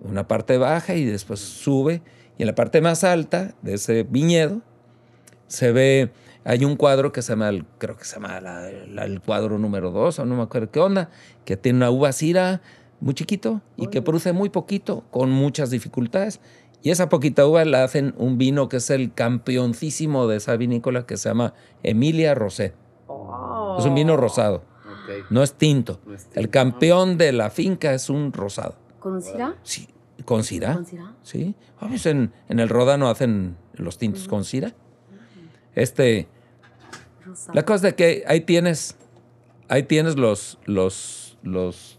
una 0.00 0.26
parte 0.28 0.58
baja 0.58 0.94
y 0.94 1.04
después 1.04 1.40
sube. 1.40 2.02
Y 2.36 2.42
en 2.42 2.46
la 2.46 2.54
parte 2.54 2.80
más 2.80 3.02
alta 3.04 3.54
de 3.62 3.74
ese 3.74 4.04
viñedo 4.04 4.60
se 5.48 5.72
ve, 5.72 6.12
hay 6.44 6.64
un 6.64 6.76
cuadro 6.76 7.10
que 7.12 7.20
se 7.22 7.32
llama, 7.32 7.50
creo 7.78 7.96
que 7.96 8.04
se 8.04 8.14
llama 8.14 8.40
la- 8.40 8.70
la- 8.88 9.04
el 9.04 9.20
cuadro 9.20 9.58
número 9.58 9.90
2 9.90 10.18
o 10.20 10.24
no 10.24 10.36
me 10.36 10.42
acuerdo 10.42 10.70
qué 10.70 10.80
onda, 10.80 11.10
que 11.44 11.56
tiene 11.56 11.78
una 11.78 11.90
uva 11.90 12.12
cira 12.12 12.62
muy 13.00 13.14
chiquito 13.14 13.60
y 13.76 13.88
que 13.88 14.00
produce 14.02 14.32
muy 14.32 14.48
poquito, 14.48 15.04
con 15.10 15.30
muchas 15.30 15.70
dificultades. 15.70 16.40
Y 16.82 16.90
esa 16.90 17.08
poquita 17.08 17.44
uva 17.46 17.64
la 17.64 17.82
hacen 17.82 18.14
un 18.18 18.38
vino 18.38 18.68
que 18.68 18.76
es 18.76 18.88
el 18.90 19.12
campeoncísimo 19.12 20.26
de 20.28 20.36
esa 20.36 20.56
vinícola 20.56 21.06
que 21.06 21.16
se 21.16 21.28
llama 21.28 21.54
Emilia 21.82 22.34
Rosé. 22.34 22.74
Oh. 23.08 23.76
Es 23.78 23.84
un 23.84 23.94
vino 23.94 24.16
rosado, 24.16 24.62
Ok. 24.84 25.26
no 25.30 25.42
es 25.42 25.54
tinto. 25.54 26.00
No 26.06 26.14
es 26.14 26.28
El 26.34 26.50
campeón 26.50 27.18
de 27.18 27.32
la 27.32 27.50
finca 27.50 27.92
es 27.94 28.08
un 28.10 28.32
rosado. 28.32 28.76
¿Con 29.00 29.14
un 29.14 29.22
cirá? 29.22 29.56
Sí, 29.62 29.88
¿Con 30.24 30.42
cira? 30.44 30.74
¿Con 30.74 30.84
cirá? 30.86 31.14
Sí. 31.22 31.54
Veces 31.82 32.06
en, 32.06 32.32
en 32.48 32.60
el 32.60 32.68
Ródano 32.68 33.08
hacen 33.08 33.56
los 33.74 33.96
tintos 33.98 34.26
con 34.28 34.44
cira. 34.44 34.74
Este, 35.74 36.26
la 37.52 37.64
cosa 37.64 37.88
es 37.88 37.94
que 37.94 38.24
ahí 38.26 38.40
tienes, 38.40 38.96
ahí 39.68 39.82
tienes 39.84 40.16
los, 40.16 40.58
los, 40.66 41.36
los 41.42 41.98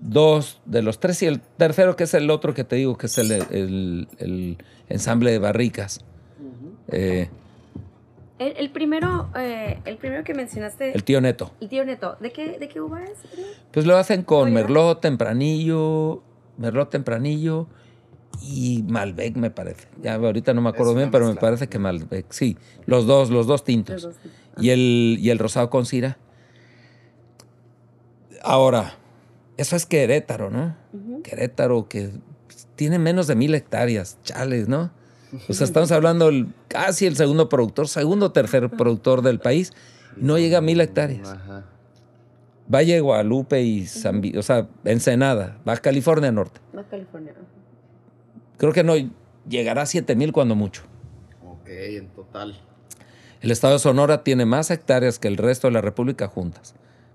dos 0.00 0.60
de 0.64 0.82
los 0.82 1.00
tres 1.00 1.22
y 1.22 1.26
el 1.26 1.40
tercero 1.40 1.96
que 1.96 2.04
es 2.04 2.14
el 2.14 2.30
otro 2.30 2.54
que 2.54 2.64
te 2.64 2.76
digo 2.76 2.96
que 2.96 3.06
es 3.06 3.18
el, 3.18 3.32
el- 3.32 4.08
el 4.18 4.58
ensamble 4.88 5.32
de 5.32 5.38
barricas. 5.38 6.00
Eh, 6.88 7.28
El, 8.38 8.54
el 8.58 8.70
primero, 8.70 9.30
eh, 9.36 9.80
el 9.86 9.96
primero 9.96 10.22
que 10.22 10.34
mencionaste, 10.34 10.92
el 10.94 11.02
tío 11.04 11.20
Neto. 11.22 11.50
el 11.60 11.68
tío 11.70 11.84
Neto, 11.86 12.16
¿de 12.20 12.32
qué, 12.32 12.58
de 12.58 12.68
qué 12.68 12.80
uva 12.82 13.02
es? 13.02 13.18
Pues 13.72 13.86
lo 13.86 13.96
hacen 13.96 14.22
con. 14.22 14.52
Merlot, 14.52 15.00
Tempranillo, 15.00 16.22
Merlot, 16.58 16.90
Tempranillo 16.90 17.66
y 18.42 18.84
Malbec, 18.88 19.36
me 19.36 19.50
parece. 19.50 19.88
Ya 20.02 20.14
ahorita 20.14 20.54
no 20.54 20.60
me 20.60 20.68
acuerdo 20.70 20.94
bien, 20.94 21.10
pero 21.10 21.26
me 21.26 21.34
parece 21.34 21.68
que 21.68 21.78
Malbec, 21.78 22.26
sí. 22.30 22.56
Los 22.86 23.06
dos, 23.06 23.30
los 23.30 23.46
dos 23.46 23.64
tintos. 23.64 24.02
Los 24.02 24.14
dos. 24.14 24.32
Y 24.58 24.70
el, 24.70 25.18
y 25.20 25.30
el 25.30 25.38
rosado 25.38 25.68
con 25.70 25.84
cira. 25.86 26.18
Ahora, 28.42 28.94
eso 29.56 29.76
es 29.76 29.86
Querétaro, 29.86 30.50
¿no? 30.50 30.76
Querétaro 31.24 31.88
que 31.88 32.10
tiene 32.76 32.98
menos 32.98 33.26
de 33.26 33.34
mil 33.34 33.54
hectáreas, 33.54 34.18
chales, 34.22 34.68
¿no? 34.68 34.90
O 35.48 35.52
sea, 35.52 35.64
estamos 35.64 35.90
hablando 35.92 36.28
el- 36.28 36.48
casi 36.68 37.06
el 37.06 37.16
segundo 37.16 37.48
productor, 37.48 37.88
segundo 37.88 38.26
o 38.26 38.32
tercer 38.32 38.70
productor 38.70 39.22
del 39.22 39.40
país, 39.40 39.72
no 40.16 40.38
llega 40.38 40.58
a 40.58 40.60
mil 40.60 40.80
hectáreas. 40.80 41.28
Ajá. 41.28 41.64
Valle 42.72 42.94
de 42.94 43.00
Guadalupe 43.00 43.62
y 43.62 43.86
San 43.86 44.22
o 44.36 44.42
sea, 44.42 44.68
Ensenada, 44.84 45.58
Baja 45.64 45.80
California 45.82 46.32
Norte. 46.32 46.60
Baja 46.72 46.88
California. 46.88 47.34
Creo 48.56 48.72
que 48.72 48.84
no 48.84 48.94
llegará 49.48 49.82
a 49.82 49.86
7 49.86 50.16
mil 50.16 50.32
cuando 50.32 50.54
mucho. 50.54 50.82
Ok, 51.44 51.68
en 51.68 52.08
total. 52.08 52.58
El 53.40 53.50
estado 53.50 53.74
de 53.74 53.78
Sonora 53.78 54.24
tiene 54.24 54.46
más 54.46 54.70
hectáreas 54.70 55.18
que 55.18 55.28
el 55.28 55.36
resto 55.36 55.66
de 55.68 55.72
la 55.72 55.80
República 55.80 56.26
juntas, 56.26 56.74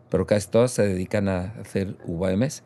pero 0.09 0.27
casi 0.27 0.47
todas 0.49 0.71
se 0.71 0.83
dedican 0.83 1.27
a 1.27 1.53
hacer 1.61 1.95
uva 2.05 2.29
de 2.29 2.37
mesa. 2.37 2.63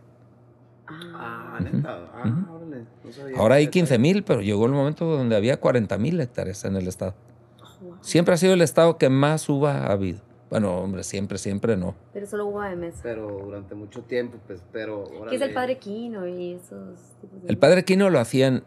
Ah, 0.88 1.60
neta. 1.62 2.10
Ah, 2.13 2.46
órale. 2.51 2.86
No. 3.03 3.38
Ahora 3.38 3.55
hay 3.55 3.65
Neta. 3.65 3.72
15 3.72 3.98
mil, 3.98 4.24
pero 4.24 4.41
llegó 4.41 4.65
el 4.65 4.74
momento 4.74 5.05
donde 5.05 5.36
había 5.36 5.60
40 5.60 5.98
mil 5.98 6.20
hectáreas 6.20 6.65
en 6.65 6.75
el 6.75 6.88
estado. 6.88 7.15
Oh, 7.62 7.86
wow. 7.86 7.98
Siempre 8.01 8.34
ha 8.36 8.38
sido 8.38 8.53
el 8.53 8.62
estado 8.62 8.98
que 8.98 9.10
más 9.10 9.48
uva 9.50 9.79
ha 9.79 9.91
habido. 9.91 10.20
Bueno, 10.49 10.77
hombre, 10.77 11.03
siempre, 11.03 11.37
siempre 11.37 11.75
no. 11.75 11.95
Pero 12.13 12.27
solo 12.27 12.45
uva 12.45 12.69
de 12.69 12.75
mesa. 12.75 12.99
Pero 13.03 13.27
durante 13.45 13.73
mucho 13.75 14.03
tiempo, 14.03 14.37
pues, 14.45 14.63
pero. 14.71 15.03
¿Qué 15.03 15.35
es 15.35 15.41
el 15.41 15.49
órale. 15.49 15.53
padre 15.53 15.77
Quino 15.79 16.27
y 16.27 16.53
esos 16.53 16.99
tipos 17.19 17.41
de 17.41 17.49
El 17.49 17.57
padre 17.57 17.83
Quino 17.83 18.09
lo 18.09 18.19
hacían 18.19 18.63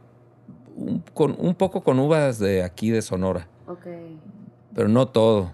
un, 0.76 1.04
con, 1.14 1.36
un 1.38 1.54
poco 1.54 1.82
con 1.82 1.98
uvas 1.98 2.38
de 2.38 2.62
aquí 2.64 2.90
de 2.90 3.02
Sonora, 3.02 3.48
Ok. 3.66 3.86
pero 4.74 4.88
no 4.88 5.06
todo. 5.08 5.52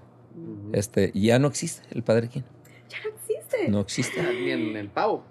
Este, 0.73 1.13
ya 1.15 1.39
no 1.39 1.49
existe 1.49 1.87
el 1.93 2.03
padre 2.03 2.29
Quino. 2.29 2.47
Ya 2.89 2.99
no 3.05 3.11
existe. 3.17 3.69
No 3.69 3.81
existe. 3.81 4.21
Ah, 4.21 4.31
Ni 4.33 4.51
en 4.51 4.77
el 4.77 4.89
pavo. 4.89 5.25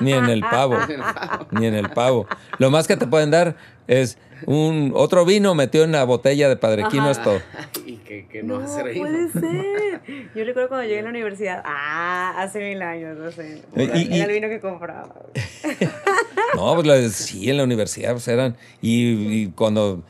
Ni 0.00 0.12
en 0.12 0.26
el 0.26 0.40
pavo. 0.42 0.76
Ni 0.86 0.94
en 0.94 1.00
el 1.00 1.00
pavo. 1.02 1.46
Ni 1.52 1.66
en 1.66 1.74
el 1.74 1.90
pavo. 1.90 2.26
Lo 2.58 2.70
más 2.70 2.86
que 2.86 2.96
te 2.96 3.06
pueden 3.06 3.30
dar 3.30 3.56
es 3.86 4.18
un 4.46 4.92
otro 4.94 5.24
vino 5.24 5.54
metido 5.54 5.84
en 5.84 5.92
la 5.92 6.04
botella 6.04 6.48
de 6.48 6.56
padre 6.56 6.84
Quino, 6.90 7.02
Ajá. 7.02 7.10
es 7.12 7.22
todo. 7.22 7.40
Y 7.86 7.96
que, 7.98 8.26
que 8.26 8.42
no, 8.42 8.58
No 8.60 8.64
hace 8.66 8.82
reír. 8.82 8.98
puede 8.98 9.28
ser. 9.30 10.00
Yo 10.34 10.44
recuerdo 10.44 10.68
cuando 10.68 10.84
llegué 10.86 11.00
a 11.00 11.02
la 11.04 11.10
universidad. 11.10 11.62
Ah, 11.64 12.34
hace 12.38 12.58
mil 12.60 12.80
años, 12.82 13.16
no 13.18 13.30
sé. 13.32 13.62
Y- 13.76 13.82
y- 13.82 14.16
Era 14.20 14.24
el 14.26 14.32
vino 14.32 14.48
que 14.48 14.60
compraba. 14.60 15.08
No, 16.56 16.74
pues 16.74 16.86
la- 16.86 17.08
sí, 17.10 17.48
en 17.48 17.56
la 17.58 17.64
universidad 17.64 18.12
pues 18.12 18.26
eran. 18.28 18.56
Y, 18.82 19.42
y 19.42 19.46
cuando 19.54 20.02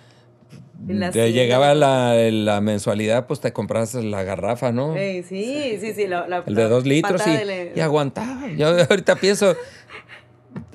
te 1.13 1.33
llegaba 1.33 1.75
la, 1.75 2.15
la 2.15 2.61
mensualidad, 2.63 3.27
pues 3.27 3.41
te 3.41 3.53
comprabas 3.53 3.95
la 3.95 4.23
garrafa, 4.23 4.73
¿no? 4.73 4.95
Sí, 4.95 5.23
sí, 5.23 5.93
sí. 5.95 6.07
La, 6.07 6.27
la- 6.27 6.43
El 6.47 6.55
de 6.55 6.65
dos 6.65 6.87
litros 6.87 7.27
y, 7.27 7.31
de 7.31 7.45
le- 7.45 7.73
y 7.77 7.81
aguantaba. 7.81 8.49
Yo 8.57 8.69
ahorita 8.69 9.17
pienso, 9.17 9.55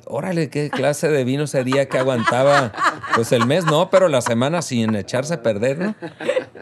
órale, 0.06 0.48
qué 0.48 0.70
clase 0.70 1.08
de 1.08 1.24
vino 1.24 1.46
sería 1.46 1.88
que 1.88 1.98
aguantaba. 1.98 2.72
Pues 3.14 3.32
el 3.32 3.46
mes 3.46 3.64
no, 3.66 3.90
pero 3.90 4.08
la 4.08 4.20
semana 4.20 4.62
sin 4.62 4.94
echarse 4.94 5.34
a 5.34 5.42
perder, 5.42 5.78
¿no? 5.78 5.94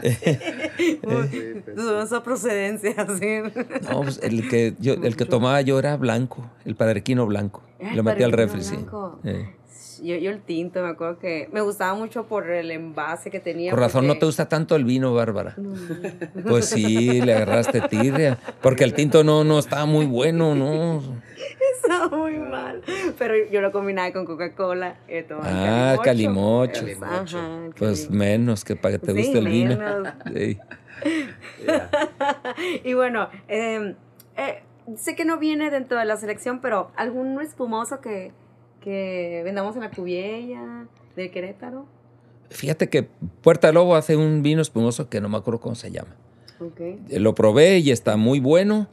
Dudosa 1.75 2.23
procedencia, 2.23 2.95
sí. 3.19 3.63
No, 3.89 4.03
pues 4.03 4.21
el 4.23 4.49
que, 4.49 4.75
yo, 4.79 4.95
el 4.95 5.17
que 5.17 5.25
tomaba 5.25 5.61
yo 5.61 5.79
era 5.79 5.97
blanco, 5.97 6.51
el 6.65 6.77
padrequino 6.77 7.27
blanco. 7.27 7.63
Ah, 7.83 7.93
Lo 7.95 8.03
metí 8.03 8.23
al 8.23 8.33
refri, 8.33 8.61
Quino 8.61 8.71
sí. 8.71 8.77
blanco. 8.77 9.21
Eh. 9.25 9.55
Yo, 10.03 10.17
yo 10.17 10.31
el 10.31 10.41
tinto, 10.41 10.83
me 10.83 10.89
acuerdo 10.89 11.19
que 11.19 11.49
me 11.53 11.61
gustaba 11.61 11.95
mucho 11.95 12.25
por 12.25 12.51
el 12.51 12.71
envase 12.71 13.31
que 13.31 13.41
tenía. 13.41 13.71
Por 13.71 13.81
razón 13.81 14.07
no 14.07 14.19
te 14.19 14.27
gusta 14.27 14.49
tanto 14.49 14.77
el 14.77 14.85
vino, 14.85 15.13
Bárbara. 15.15 15.55
No, 15.57 15.75
Pues 16.49 16.67
sí, 16.71 17.21
le 17.21 17.35
agarraste 17.35 17.81
tirria. 17.83 18.39
Porque 18.63 18.85
el 18.85 18.95
tinto 18.95 19.25
no, 19.25 19.45
no 19.45 19.59
estaba 19.59 19.87
muy 19.87 20.07
bueno, 20.07 20.55
¿no? 20.55 21.03
estaba 21.83 22.17
muy 22.17 22.39
mal. 22.39 22.83
Pero 23.19 23.35
yo 23.51 23.61
lo 23.61 23.71
combinaba 23.73 24.11
con 24.13 24.25
Coca-Cola. 24.25 24.97
Ah, 25.43 25.97
calimocho. 26.03 26.81
Calimocho. 26.81 27.39
Ajá, 27.39 27.59
Pues 27.77 28.07
calimocho. 28.07 28.13
menos 28.13 28.65
que 28.65 28.77
para 28.77 28.99
que 28.99 29.07
te 29.07 29.13
Sí, 29.13 29.19
guste 29.19 29.39
el 29.39 29.49
vino. 29.49 29.77
menos. 29.77 30.09
Sí. 30.35 30.59
Ya. 31.67 31.91
y 32.85 32.95
bueno, 32.95 33.29
eh, 33.49 33.95
eh, 34.37 34.63
sé 34.97 35.15
que 35.17 35.25
no 35.25 35.39
viene 35.39 35.71
dentro 35.71 35.99
de 35.99 36.05
la 36.05 36.17
selección, 36.17 36.61
pero 36.61 36.91
algún 36.97 37.41
espumoso 37.41 38.01
que, 38.01 38.33
que 38.85 39.41
vendamos 39.45 39.75
en 39.77 39.81
la 39.83 39.91
cubiella 39.91 40.87
de 41.17 41.31
Querétaro. 41.31 41.87
Fíjate 42.51 42.89
que 42.91 43.09
Puerta 43.43 43.73
Lobo 43.73 43.97
hace 43.97 44.17
un 44.17 44.43
vino 44.43 44.61
espumoso 44.61 45.09
que 45.09 45.21
no 45.23 45.29
me 45.31 45.39
acuerdo 45.39 45.61
cómo 45.61 45.75
se 45.75 45.91
llama. 45.91 46.15
Ok. 46.61 46.81
Eh, 46.81 47.19
Lo 47.19 47.35
probé 47.35 47.79
y 47.79 47.91
está 47.91 48.17
muy 48.17 48.41
bueno. 48.41 48.87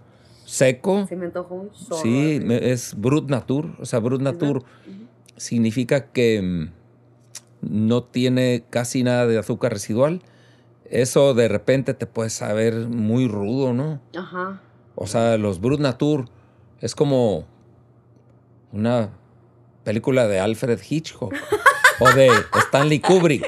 seco. 0.45 1.05
Se 1.07 1.15
me 1.15 1.25
antojó 1.27 1.55
un 1.55 1.71
chorro. 1.71 1.97
Sí, 2.01 2.39
me- 2.43 2.71
es 2.71 2.95
Brut 2.99 3.29
Natur. 3.29 3.75
O 3.79 3.85
sea, 3.85 3.99
Brut 3.99 4.21
Natur 4.21 4.63
significa 5.37 6.11
que 6.11 6.41
mm, 6.41 6.71
no 7.61 8.03
tiene 8.03 8.63
casi 8.69 9.03
nada 9.03 9.27
de 9.27 9.37
azúcar 9.37 9.71
residual. 9.73 10.21
Eso 10.85 11.33
de 11.33 11.47
repente 11.47 11.93
te 11.93 12.05
puede 12.07 12.29
saber 12.29 12.73
muy 12.89 13.27
rudo, 13.27 13.73
¿no? 13.73 14.01
Ajá. 14.17 14.61
O 14.95 15.07
sea, 15.07 15.37
los 15.37 15.61
Brut 15.61 15.79
Natur 15.79 16.25
es 16.81 16.95
como 16.95 17.45
una 18.73 19.09
película 19.83 20.27
de 20.27 20.39
Alfred 20.39 20.79
Hitchcock 20.87 21.33
o 21.99 22.11
de 22.11 22.29
Stanley 22.67 22.99
Kubrick, 22.99 23.45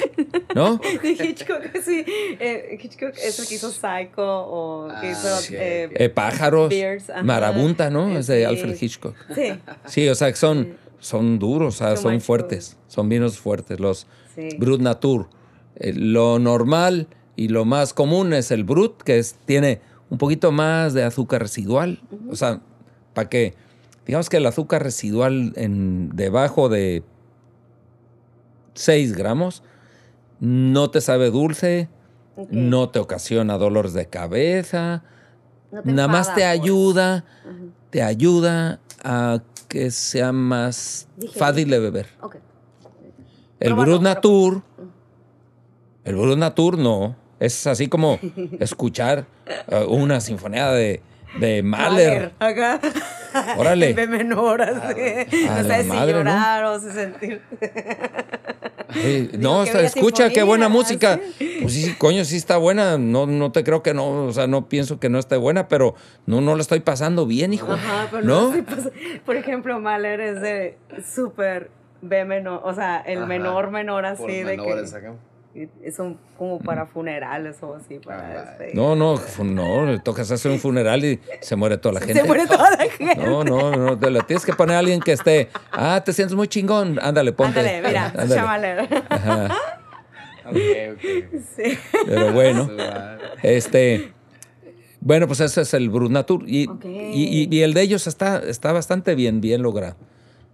¿no? 0.56 0.78
De 0.78 1.12
Hitchcock, 1.12 1.62
sí. 1.84 2.04
Eh, 2.08 2.78
Hitchcock 2.82 3.14
es 3.18 3.40
el 3.40 3.48
que 3.48 3.56
hizo 3.56 3.72
Psycho 3.72 4.18
o 4.18 4.88
que 5.02 5.08
Ah, 5.08 5.12
hizo. 5.12 5.38
sí. 5.38 5.56
eh, 5.58 5.90
Eh, 5.96 6.10
pájaros, 6.10 6.70
Bears, 6.70 7.10
ajá. 7.10 7.24
Marabunta, 7.24 7.90
¿no? 7.90 8.10
Eh, 8.10 8.20
Es 8.20 8.28
de 8.28 8.40
sí. 8.40 8.44
Alfred 8.44 8.78
Hitchcock. 8.82 9.16
sí, 9.34 9.54
Sí, 9.86 10.08
o 10.10 10.16
sea, 10.16 10.30
que 10.32 10.38
son, 10.38 10.78
son 11.00 11.40
duros, 11.40 11.76
o 11.76 11.78
sea, 11.78 11.98
Son 11.98 12.20
fuertes, 12.22 12.78
son 12.88 13.10
vinos 13.10 13.38
fuertes. 13.40 13.80
Los 13.80 14.08
sí. 14.36 14.50
Brut 14.58 14.82
Natur. 14.82 15.30
Eh, 15.76 15.94
lo 15.96 16.38
normal 16.40 17.08
y 17.36 17.48
lo 17.48 17.66
más 17.66 17.94
común 17.94 18.34
es 18.34 18.52
el 18.52 18.64
Brut, 18.64 19.02
que 19.02 19.18
es, 19.18 19.36
tiene 19.46 19.82
un 20.12 20.20
poquito 20.20 20.52
más 20.52 20.94
de 20.94 21.04
azúcar 21.04 21.42
residual. 21.42 22.00
O 22.30 22.36
sea, 22.36 22.62
para 23.16 23.28
que, 23.30 23.56
digamos 24.06 24.30
que 24.30 24.38
el 24.38 24.46
azúcar 24.46 24.84
residual 24.84 25.54
en 25.56 26.10
debajo 26.16 26.70
de 26.70 27.04
6 28.74 29.14
gramos 29.16 29.64
no 30.40 30.90
te 30.90 31.00
sabe 31.02 31.30
dulce, 31.30 31.88
no 32.50 32.90
te 32.90 33.00
ocasiona 33.00 33.58
dolores 33.58 33.94
de 33.94 34.08
cabeza, 34.08 35.04
No 35.72 35.82
te 35.84 35.92
nada 35.92 36.08
más 36.08 36.28
te 36.30 36.34
pues. 36.42 36.46
ayuda, 36.46 37.26
te 37.92 38.02
ayuda 38.04 38.80
a 39.04 39.42
que 39.70 39.90
sea 39.92 40.32
más 40.32 41.08
fácil 41.36 41.70
de 41.70 41.80
beber. 41.80 42.08
El 43.60 43.74
Brut 43.74 43.86
pero- 43.86 44.02
Natur, 44.02 44.64
el 46.04 46.16
Brut 46.16 46.38
Natur 46.38 46.78
no. 46.78 47.16
Es 47.40 47.66
así 47.68 47.88
como 47.88 48.20
escuchar 48.60 49.26
eh, 49.68 49.86
una 49.88 50.20
sinfonía 50.22 50.72
de, 50.72 51.02
de 51.40 51.64
Mahler. 51.64 52.34
Órale. 53.58 53.94
B 53.94 54.08
menor, 54.08 54.62
así. 54.62 55.02
A 55.50 55.62
no 55.62 55.70
sé 55.70 55.84
si 55.84 55.90
llorar 55.90 56.66
o 56.66 56.80
si 56.80 56.92
sentir. 56.92 57.42
Digo, 58.94 59.38
no, 59.40 59.64
escucha, 59.64 60.30
qué 60.30 60.44
buena 60.44 60.70
música. 60.70 61.20
¿sí? 61.40 61.58
Pues 61.62 61.74
sí, 61.74 61.96
coño, 61.98 62.26
sí 62.26 62.38
está 62.38 62.58
buena. 62.58 62.98
No, 62.98 63.26
no 63.26 63.52
te 63.52 63.64
creo 63.64 63.82
que 63.82 63.94
no, 63.94 64.26
o 64.26 64.34
sea, 64.34 64.46
no 64.46 64.70
pienso 64.70 65.00
que 65.00 65.10
no 65.10 65.18
esté 65.18 65.36
buena, 65.38 65.68
pero 65.68 65.96
no, 66.26 66.42
no 66.42 66.56
la 66.56 66.62
estoy 66.62 66.82
pasando 66.82 67.26
bien, 67.26 67.54
hijo. 67.54 67.72
Ajá, 67.72 68.08
pero 68.12 68.24
no. 68.24 68.54
¿No? 68.54 68.64
por 69.26 69.36
ejemplo, 69.36 69.80
Mahler 69.80 70.20
es 70.20 70.42
de 70.42 70.78
súper 71.04 71.72
B 72.02 72.26
menor, 72.26 72.62
o 72.64 72.74
sea, 72.74 73.00
el 73.00 73.20
Ajá. 73.20 73.28
menor 73.28 73.72
menor 73.72 74.06
así 74.06 74.22
Por 74.22 74.32
de 74.32 74.58
que 74.58 74.86
un, 76.00 76.18
como 76.38 76.60
para 76.60 76.86
funerales 76.88 77.58
o 77.62 77.76
así 77.76 78.00
para 78.00 78.20
Ah, 78.42 78.52
este. 78.60 78.74
No, 78.74 78.96
no, 78.96 79.20
no, 79.44 79.86
le 79.86 80.00
tocas 80.00 80.32
hacer 80.32 80.52
un 80.52 80.60
funeral 80.60 81.04
y 81.06 81.20
se 81.42 81.56
muere 81.56 81.78
toda 81.78 81.94
la 81.94 82.00
gente. 82.00 82.22
Se 82.22 82.24
muere 82.28 82.48
toda 82.48 82.72
la 82.72 82.90
gente. 82.90 83.16
No, 83.24 83.44
no, 83.44 83.72
no, 83.76 83.98
te 84.00 84.10
la 84.10 84.22
tienes 84.22 84.46
que 84.46 84.54
poner 84.54 84.76
a 84.76 84.80
alguien 84.80 85.00
que 85.00 85.12
esté. 85.12 85.50
Ah, 85.72 86.02
te 86.04 86.12
sientes 86.14 86.36
muy 86.36 86.48
chingón. 86.48 86.98
Ándale, 87.02 87.34
ponte. 87.34 87.60
Ándale, 87.60 87.82
mira, 87.88 88.14
Ándale. 88.18 88.88
Ajá. 89.10 89.56
Ok, 90.46 90.56
ok. 90.94 91.02
Sí. 91.56 91.78
Pero 92.06 92.34
bueno, 92.34 92.70
este. 93.44 94.12
Bueno, 95.00 95.28
pues 95.28 95.40
ese 95.42 95.62
es 95.62 95.74
el 95.74 95.90
Brut 95.90 96.12
Natur. 96.12 96.44
Y, 96.48 96.64
y- 96.64 97.44
y- 97.44 97.48
y 97.52 97.62
el 97.62 97.74
de 97.74 97.82
ellos 97.82 98.08
está, 98.08 98.40
está 98.40 98.72
bastante 98.72 99.16
bien, 99.16 99.42
bien 99.42 99.62
logrado. 99.62 99.98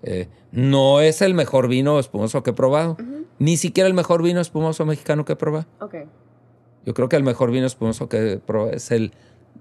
Eh, 0.02 0.28
no 0.52 1.02
es 1.02 1.22
el 1.22 1.34
mejor 1.36 1.68
vino 1.68 2.00
espumoso 2.00 2.42
que 2.44 2.50
he 2.50 2.54
probado. 2.54 2.98
Ni 3.40 3.58
siquiera 3.58 3.88
el 3.88 3.94
mejor 3.94 4.22
vino 4.22 4.42
espumoso 4.42 4.86
mexicano 4.86 5.26
que 5.26 5.36
probado. 5.36 5.66
Ok. 5.80 5.96
Yo 6.86 6.94
creo 6.94 7.10
que 7.10 7.16
el 7.16 7.24
mejor 7.24 7.52
vino 7.52 7.66
espumoso 7.66 8.10
que 8.10 8.40
probado 8.46 8.72
es 8.72 8.92
el 8.92 9.14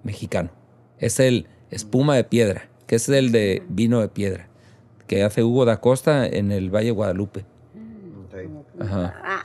mexicano. 0.02 0.50
Es 0.98 1.20
el 1.20 1.46
espuma 1.70 2.16
de 2.16 2.24
piedra, 2.24 2.68
que 2.86 2.96
es 2.96 3.08
el 3.08 3.32
de 3.32 3.62
vino 3.68 4.00
de 4.00 4.08
piedra, 4.08 4.48
que 5.06 5.22
hace 5.22 5.44
Hugo 5.44 5.64
da 5.64 5.80
Costa 5.80 6.26
en 6.26 6.50
el 6.52 6.74
Valle 6.74 6.90
Guadalupe. 6.90 7.44
Ok. 8.26 8.82
Ajá. 8.82 9.42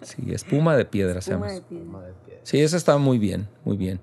Sí, 0.00 0.32
espuma 0.32 0.76
de 0.76 0.84
piedra 0.84 1.20
se 1.20 1.32
llama. 1.32 1.52
Espuma 1.52 1.60
de 1.60 1.68
piedra. 1.68 1.90
Madre 1.90 2.14
piedra. 2.24 2.40
Sí, 2.44 2.60
eso 2.60 2.76
está 2.76 2.96
muy 2.98 3.18
bien, 3.18 3.48
muy 3.64 3.76
bien. 3.76 4.00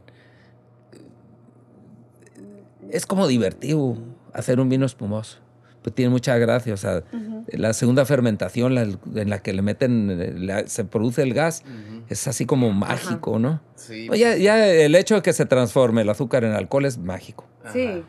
Es 2.91 3.05
como 3.05 3.27
divertido 3.27 3.97
hacer 4.33 4.59
un 4.59 4.69
vino 4.69 4.85
espumoso. 4.85 5.39
Pues 5.81 5.95
tiene 5.95 6.09
mucha 6.09 6.37
gracia. 6.37 6.73
O 6.73 6.77
sea, 6.77 7.03
la 7.47 7.73
segunda 7.73 8.05
fermentación 8.05 8.75
la- 8.75 8.81
en 8.83 9.29
la 9.29 9.39
que 9.39 9.53
le 9.53 9.61
meten, 9.61 10.45
la- 10.45 10.67
se 10.67 10.83
produce 10.85 11.21
el 11.21 11.33
gas, 11.33 11.63
es 12.09 12.27
así 12.27 12.45
como 12.45 12.71
mágico, 12.71 13.39
¿no? 13.39 13.61
Sí. 13.75 14.05
Pues 14.07 14.19
ya, 14.19 14.35
ya 14.35 14.67
el 14.67 14.93
hecho 14.95 15.15
de 15.15 15.21
que 15.21 15.31
se 15.33 15.45
transforme 15.45 16.01
el 16.01 16.09
azúcar 16.09 16.43
en 16.43 16.51
alcohol 16.51 16.85
es 16.85 16.97
mágico. 16.97 17.45
Sí. 17.71 18.03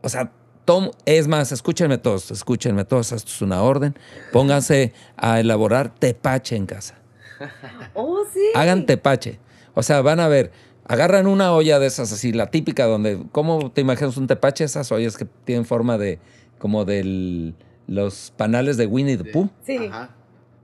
O 0.00 0.08
sea, 0.08 0.32
tom- 0.64 0.90
es 1.04 1.28
más, 1.28 1.52
escúchenme 1.52 1.98
todos, 1.98 2.30
escúchenme 2.30 2.84
todos, 2.84 3.12
esto 3.12 3.30
es 3.30 3.42
una 3.42 3.62
orden. 3.62 3.94
Pónganse 4.32 4.92
a 5.16 5.38
elaborar 5.40 5.94
tepache 5.94 6.56
en 6.56 6.66
casa. 6.66 6.94
Oh, 7.94 8.22
sí. 8.32 8.40
Hagan 8.54 8.86
tepache. 8.86 9.38
O 9.74 9.82
sea, 9.82 10.00
van 10.00 10.20
a 10.20 10.28
ver, 10.28 10.50
agarran 10.86 11.26
una 11.26 11.52
olla 11.52 11.78
de 11.78 11.86
esas 11.86 12.12
así, 12.12 12.32
la 12.32 12.50
típica 12.50 12.86
donde, 12.86 13.22
¿cómo 13.32 13.70
te 13.70 13.80
imaginas 13.80 14.16
un 14.16 14.26
tepache? 14.26 14.64
Esas 14.64 14.90
ollas 14.92 15.16
que 15.16 15.26
tienen 15.44 15.64
forma 15.64 15.98
de, 15.98 16.18
como 16.62 16.84
de 16.84 17.54
los 17.88 18.32
panales 18.36 18.76
de 18.76 18.86
Winnie 18.86 19.16
the 19.16 19.24
Pooh, 19.32 19.50
Sí. 19.66 19.88
Ajá. 19.90 20.10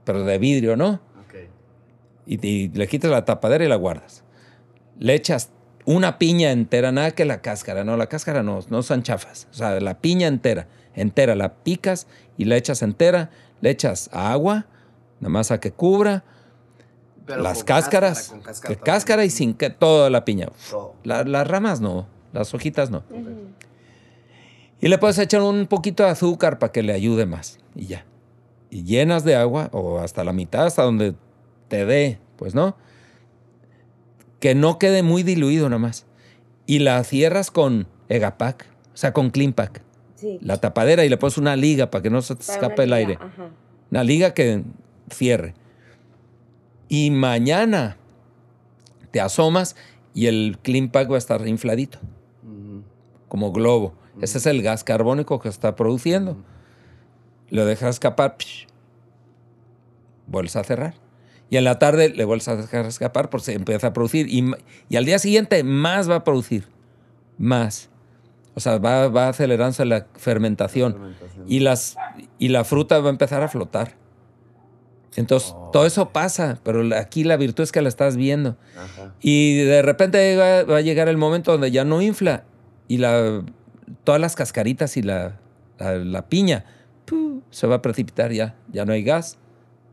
pero 0.05 0.23
de 0.23 0.37
vidrio, 0.37 0.77
¿no? 0.77 1.01
Ok. 1.25 1.35
Y, 2.25 2.47
y 2.47 2.69
le 2.69 2.87
quitas 2.87 3.11
la 3.11 3.25
tapadera 3.25 3.65
y 3.65 3.67
la 3.67 3.75
guardas. 3.75 4.23
Le 4.97 5.13
echas 5.13 5.49
una 5.85 6.17
piña 6.17 6.51
entera, 6.51 6.93
nada 6.93 7.11
que 7.11 7.25
la 7.25 7.41
cáscara, 7.41 7.83
no, 7.83 7.97
la 7.97 8.07
cáscara 8.07 8.43
no, 8.43 8.59
no 8.69 8.81
son 8.81 9.03
chafas. 9.03 9.49
O 9.51 9.53
sea, 9.53 9.77
la 9.81 9.99
piña 9.99 10.27
entera, 10.27 10.67
entera, 10.95 11.35
la 11.35 11.53
picas 11.55 12.07
y 12.37 12.45
la 12.45 12.55
echas 12.55 12.81
entera, 12.81 13.29
le 13.59 13.69
echas 13.69 14.09
agua, 14.13 14.67
nada 15.19 15.29
más 15.29 15.51
a 15.51 15.59
que 15.59 15.71
cubra, 15.73 16.23
Pero 17.25 17.41
las 17.41 17.57
con 17.57 17.65
cáscaras, 17.67 18.33
cáscara, 18.41 18.75
con 18.75 18.85
cáscara 18.85 19.25
y 19.25 19.29
sin 19.29 19.53
que 19.53 19.69
toda 19.69 20.09
la 20.09 20.23
piña. 20.23 20.47
Todo. 20.69 20.95
La- 21.03 21.25
las 21.25 21.45
ramas 21.45 21.81
no, 21.81 22.07
las 22.31 22.53
hojitas 22.53 22.89
no. 22.89 23.03
Y 24.81 24.87
le 24.87 24.97
puedes 24.97 25.17
echar 25.17 25.41
un 25.41 25.67
poquito 25.67 26.03
de 26.03 26.09
azúcar 26.09 26.59
para 26.59 26.71
que 26.71 26.83
le 26.83 26.93
ayude 26.93 27.25
más. 27.25 27.59
Y 27.75 27.87
ya. 27.87 28.05
Y 28.69 28.83
llenas 28.83 29.23
de 29.23 29.35
agua, 29.35 29.69
o 29.73 29.99
hasta 29.99 30.23
la 30.23 30.31
mitad, 30.31 30.65
hasta 30.65 30.83
donde 30.83 31.15
te 31.67 31.85
dé, 31.85 32.19
pues 32.37 32.55
no. 32.55 32.77
Que 34.39 34.55
no 34.55 34.79
quede 34.79 35.03
muy 35.03 35.23
diluido 35.23 35.67
nada 35.69 35.79
más. 35.79 36.05
Y 36.65 36.79
la 36.79 37.03
cierras 37.03 37.51
con 37.51 37.87
Egapac, 38.07 38.67
o 38.93 38.97
sea, 38.97 39.11
con 39.11 39.31
Cleanpack. 39.31 39.81
Sí. 40.15 40.37
La 40.41 40.57
tapadera 40.57 41.03
y 41.03 41.09
le 41.09 41.17
pones 41.17 41.37
una 41.37 41.55
liga 41.55 41.89
para 41.89 42.01
que 42.01 42.09
no 42.09 42.21
se 42.21 42.35
te 42.35 42.41
escape 42.41 42.83
el 42.83 42.89
liga, 42.89 42.97
aire. 42.97 43.13
Ajá. 43.19 43.49
Una 43.91 44.03
liga 44.03 44.33
que 44.33 44.63
cierre. 45.09 45.55
Y 46.87 47.11
mañana 47.11 47.97
te 49.11 49.21
asomas 49.21 49.75
y 50.13 50.27
el 50.27 50.57
Clean 50.61 50.89
Pack 50.89 51.11
va 51.11 51.15
a 51.15 51.19
estar 51.19 51.47
infladito, 51.47 51.99
como 53.27 53.51
globo. 53.51 53.93
Ese 54.21 54.37
es 54.37 54.45
el 54.45 54.61
gas 54.61 54.83
carbónico 54.83 55.39
que 55.39 55.49
está 55.49 55.75
produciendo. 55.75 56.37
Lo 57.49 57.65
dejas 57.65 57.95
escapar, 57.95 58.35
psh, 58.37 58.67
vuelves 60.27 60.55
a 60.55 60.63
cerrar. 60.63 60.93
Y 61.49 61.57
en 61.57 61.63
la 61.63 61.79
tarde 61.79 62.09
le 62.09 62.25
vuelves 62.25 62.47
a 62.47 62.55
dejar 62.55 62.85
escapar 62.85 63.29
porque 63.29 63.45
se 63.45 63.53
empieza 63.53 63.87
a 63.87 63.93
producir. 63.93 64.27
Y, 64.29 64.51
y 64.87 64.95
al 64.97 65.05
día 65.05 65.17
siguiente 65.17 65.63
más 65.63 66.09
va 66.09 66.15
a 66.15 66.23
producir. 66.23 66.67
Más. 67.37 67.89
O 68.53 68.59
sea, 68.59 68.77
va, 68.77 69.07
va 69.07 69.29
acelerándose 69.29 69.85
la 69.85 70.05
fermentación. 70.15 70.93
Fermentación. 70.93 71.45
Y, 71.47 71.59
las, 71.61 71.95
y 72.37 72.49
la 72.49 72.63
fruta 72.65 72.99
va 72.99 73.07
a 73.07 73.11
empezar 73.11 73.41
a 73.41 73.47
flotar. 73.47 73.95
Entonces, 75.15 75.53
Oh. 75.55 75.71
todo 75.73 75.85
eso 75.87 76.09
pasa, 76.09 76.59
pero 76.63 76.83
aquí 76.95 77.23
la 77.23 77.35
virtud 77.35 77.63
es 77.63 77.71
que 77.71 77.81
la 77.81 77.89
estás 77.89 78.15
viendo. 78.15 78.57
Ajá. 78.77 79.15
Y 79.21 79.57
de 79.63 79.81
repente 79.81 80.35
va, 80.35 80.63
va 80.63 80.77
a 80.77 80.81
llegar 80.81 81.07
el 81.07 81.17
momento 81.17 81.51
donde 81.51 81.71
ya 81.71 81.83
no 81.83 82.01
infla 82.01 82.43
y 82.87 82.97
la, 82.97 83.43
todas 84.03 84.19
las 84.21 84.35
cascaritas 84.35 84.97
y 84.97 85.01
la, 85.01 85.37
la, 85.77 85.95
la 85.95 86.27
piña 86.27 86.65
se 87.49 87.67
va 87.67 87.75
a 87.75 87.81
precipitar 87.81 88.31
ya. 88.31 88.55
Ya 88.71 88.85
no 88.85 88.93
hay 88.93 89.03
gas, 89.03 89.37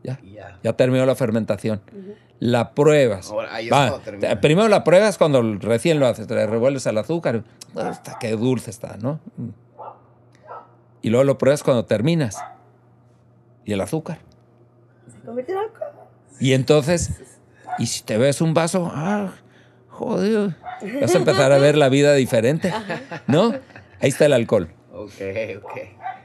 ya, 0.03 0.19
ya. 0.63 0.73
terminó 0.73 1.05
la 1.05 1.15
fermentación. 1.15 1.81
La 2.39 2.75
pruebas. 2.75 3.31
Ahora, 3.31 3.53
ahí 3.53 3.65
es 3.65 3.73
Va, 3.73 3.99
primero 4.41 4.67
la 4.67 4.83
pruebas 4.83 5.17
cuando 5.17 5.41
recién 5.57 5.99
lo 5.99 6.05
haces, 6.05 6.27
te 6.27 6.35
le 6.35 6.45
revuelves 6.45 6.85
al 6.85 6.97
azúcar. 6.97 7.43
Está, 7.75 8.17
qué 8.19 8.31
dulce 8.31 8.69
está, 8.69 8.97
¿no? 8.97 9.19
Mm. 9.37 9.49
Y 11.01 11.09
luego 11.09 11.23
lo 11.23 11.37
pruebas 11.37 11.63
cuando 11.63 11.85
terminas. 11.85 12.37
Y 13.65 13.73
el 13.73 13.81
azúcar. 13.81 14.19
Se 15.11 15.19
convierte 15.25 15.53
en 15.53 15.57
alcohol. 15.57 15.87
Y 16.39 16.53
entonces, 16.53 17.19
y 17.79 17.87
si 17.87 18.03
te 18.03 18.17
ves 18.17 18.41
un 18.41 18.53
vaso, 18.53 18.91
ah, 18.93 19.33
joder, 19.89 20.55
Vas 21.01 21.15
a 21.15 21.17
empezar 21.17 21.51
a 21.51 21.57
ver 21.57 21.75
la 21.75 21.89
vida 21.89 22.13
diferente, 22.13 22.71
¿no? 23.25 23.53
Ahí 23.99 24.09
está 24.09 24.25
el 24.25 24.33
alcohol. 24.33 24.69
Ok, 24.93 25.11
ok. 25.63 25.77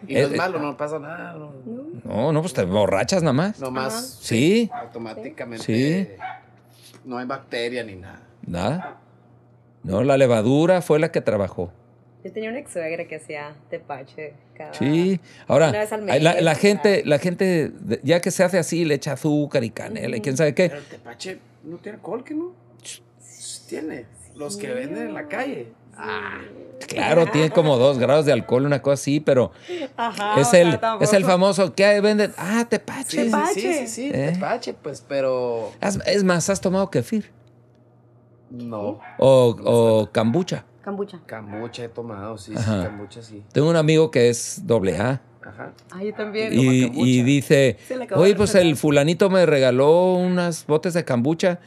Y 0.07 0.17
Eh, 0.17 0.23
no 0.23 0.27
es 0.29 0.33
eh, 0.35 0.37
malo, 0.37 0.59
no 0.59 0.77
pasa 0.77 0.99
nada. 0.99 1.35
No, 1.35 1.53
No, 2.05 2.33
no, 2.33 2.41
pues 2.41 2.53
te 2.55 2.65
borrachas 2.65 3.23
nada 3.23 3.33
más. 3.33 3.61
Nomás 3.61 4.19
Sí, 4.21 4.71
automáticamente 4.73 5.65
Sí. 5.65 6.09
no 7.05 7.19
hay 7.19 7.27
bacteria 7.27 7.85
ni 7.85 7.97
nada. 7.97 8.23
nada. 8.47 8.99
No, 9.85 10.03
la 10.03 10.17
levadura 10.17 10.81
fue 10.83 10.99
la 10.99 11.11
que 11.13 11.21
trabajó. 11.21 11.73
Yo 12.25 12.33
tenía 12.33 12.51
una 12.51 12.61
ex 12.61 12.73
suegra 12.73 13.05
que 13.07 13.17
hacía 13.17 13.53
tepache 13.69 14.35
cada... 14.55 14.73
Sí. 14.75 15.21
Ahora, 15.49 15.71
Una 15.71 15.81
vez 15.81 15.93
al 15.93 16.07
la, 16.07 16.41
la 16.41 16.51
mes, 16.53 16.59
gente, 16.59 17.03
la 17.05 17.19
gente, 17.19 17.73
ya 18.05 18.21
que 18.21 18.31
se 18.31 18.45
hace 18.45 18.59
así, 18.59 18.85
le 18.85 18.95
echa 18.95 19.13
azúcar 19.15 19.65
y 19.65 19.71
canela 19.71 20.17
y 20.17 20.21
quién 20.21 20.37
sabe 20.37 20.55
qué. 20.55 20.69
Pero 20.69 20.81
el 20.81 20.87
tepache 20.87 21.39
no 21.65 21.79
tiene 21.79 21.97
alcohol, 21.97 22.23
¿que 22.23 22.35
no? 22.35 22.53
Tiene. 23.69 24.07
Los 24.37 24.57
que 24.57 24.73
venden 24.73 25.09
en 25.09 25.15
la 25.15 25.27
calle. 25.27 25.73
Ah, 25.97 26.39
Claro, 26.89 27.27
tiene 27.29 27.51
como 27.51 27.79
dos 27.79 27.99
grados 27.99 28.27
de 28.27 28.33
alcohol, 28.33 28.67
una 28.67 28.83
cosa 28.83 28.95
así, 28.95 29.21
pero 29.21 29.53
Ajá, 29.97 30.39
es 30.41 30.49
sea, 30.49 30.61
el, 30.61 30.79
es 31.01 31.13
el 31.13 31.25
famoso 31.25 31.75
que 31.75 32.01
venden. 32.01 32.35
Ah, 32.37 32.61
sí, 32.61 32.67
tepache. 32.69 33.05
sí, 33.05 33.17
sí, 33.19 33.31
Tepache. 33.31 33.73
sí, 33.75 33.87
sí, 33.87 34.11
¿Eh? 34.13 34.33
tepache, 34.35 34.75
pues, 34.75 35.03
pero 35.07 35.71
Es 35.81 36.25
más, 36.25 36.51
has 36.51 36.61
tomado 36.61 36.91
kefir 36.91 37.31
no. 38.51 39.01
o, 39.19 39.57
o 39.65 40.11
kombucha. 40.13 40.65
Cambucha. 40.83 41.21
Camucha 41.27 41.85
he 41.85 41.89
tomado, 41.89 42.37
sí, 42.37 42.53
sí, 42.53 42.59
Ajá. 42.59 42.83
camucha 42.85 43.23
sí. 43.23 43.43
Tengo 43.53 43.71
un 43.71 43.77
amigo 43.77 44.11
que 44.11 44.29
es 44.29 44.67
doble 44.67 44.99
A 44.99 45.23
Ajá. 45.45 45.73
Ah, 45.91 46.03
yo 46.03 46.13
también. 46.15 46.53
y, 46.53 46.91
y 46.95 47.23
dice, 47.23 47.77
oye, 48.15 48.35
pues 48.35 48.51
recetar". 48.51 48.63
el 48.63 48.77
fulanito 48.77 49.31
me 49.31 49.47
regaló 49.47 50.15
unas 50.15 50.67
botes 50.67 50.95
de 50.95 51.05
kombucha 51.05 51.61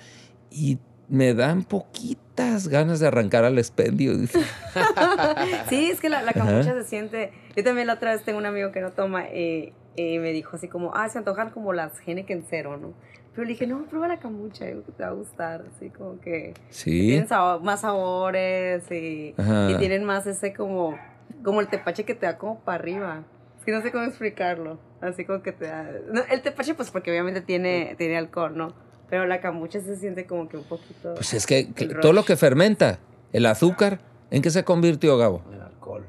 y 0.52 0.78
me 1.10 1.34
dan 1.34 1.64
poquitas 1.64 2.68
ganas 2.68 3.00
de 3.00 3.08
arrancar 3.08 3.44
al 3.46 3.58
expendio. 3.58 4.14
Sí, 5.70 5.90
es 5.92 6.00
que 6.02 6.10
la, 6.10 6.22
la 6.22 6.34
cambucha 6.34 6.74
se 6.74 6.84
siente. 6.84 7.32
Yo 7.56 7.64
también 7.64 7.88
la 7.88 7.94
otra 7.94 8.12
vez 8.12 8.24
tengo 8.24 8.38
un 8.40 8.46
amigo 8.46 8.72
que 8.72 8.82
no 8.82 8.92
toma 8.92 9.26
eh, 9.30 9.74
y 9.96 10.20
me 10.20 10.32
dijo 10.32 10.56
así 10.56 10.68
como, 10.68 10.94
ah, 10.96 11.08
se 11.10 11.18
antojan 11.18 11.50
como 11.52 11.74
las 11.74 11.94
Heineken 12.06 12.46
cero, 12.50 12.78
¿no? 12.78 12.94
Pero 13.34 13.44
le 13.46 13.50
dije, 13.54 13.68
no, 13.68 13.84
prueba 13.86 14.08
la 14.08 14.18
cambucha, 14.20 14.66
yo 14.66 14.72
creo 14.72 14.86
que 14.86 14.92
te 14.94 15.04
va 15.04 15.10
a 15.10 15.14
gustar, 15.14 15.66
así 15.76 15.90
como 15.90 16.20
que 16.22 16.54
Sí. 16.70 17.08
tienen 17.08 17.28
sabor- 17.28 17.62
más 17.62 17.82
sabores 17.82 18.90
y, 18.92 19.34
Ajá. 19.38 19.72
y 19.72 19.76
tienen 19.78 20.04
más 20.06 20.26
ese 20.26 20.54
como, 20.54 20.98
como 21.44 21.60
el 21.62 21.68
tepache 21.68 22.06
que 22.06 22.16
te 22.16 22.26
da 22.26 22.38
como 22.38 22.60
para 22.62 22.76
arriba. 22.80 23.24
Es 23.60 23.66
que 23.66 23.72
no 23.74 23.82
sé 23.82 23.92
cómo 23.92 24.06
explicarlo, 24.06 24.80
así 25.02 25.26
como 25.26 25.42
que 25.42 25.52
te 25.52 25.66
da... 25.68 25.86
no, 26.12 26.22
el 26.32 26.42
tepache 26.42 26.76
pues 26.76 26.92
porque 26.92 27.12
obviamente 27.12 27.42
tiene, 27.42 27.96
tiene 27.98 28.18
alcohol, 28.18 28.56
¿no? 28.56 28.74
Pero 29.10 29.26
la 29.26 29.40
cambucha 29.40 29.80
se 29.82 29.96
siente 29.98 30.26
como 30.26 30.48
que 30.50 30.58
un 30.58 30.64
poquito... 30.64 31.14
Pues 31.16 31.34
es 31.34 31.46
que 31.46 31.66
todo 32.02 32.14
lo 32.14 32.26
que 32.26 32.36
fermenta, 32.38 33.00
el 33.34 33.46
azúcar, 33.46 34.00
¿en 34.32 34.42
qué 34.42 34.50
se 34.50 34.64
convirtió, 34.64 35.18
Gabo? 35.18 35.44
El 35.54 35.62
alcohol. 35.62 36.06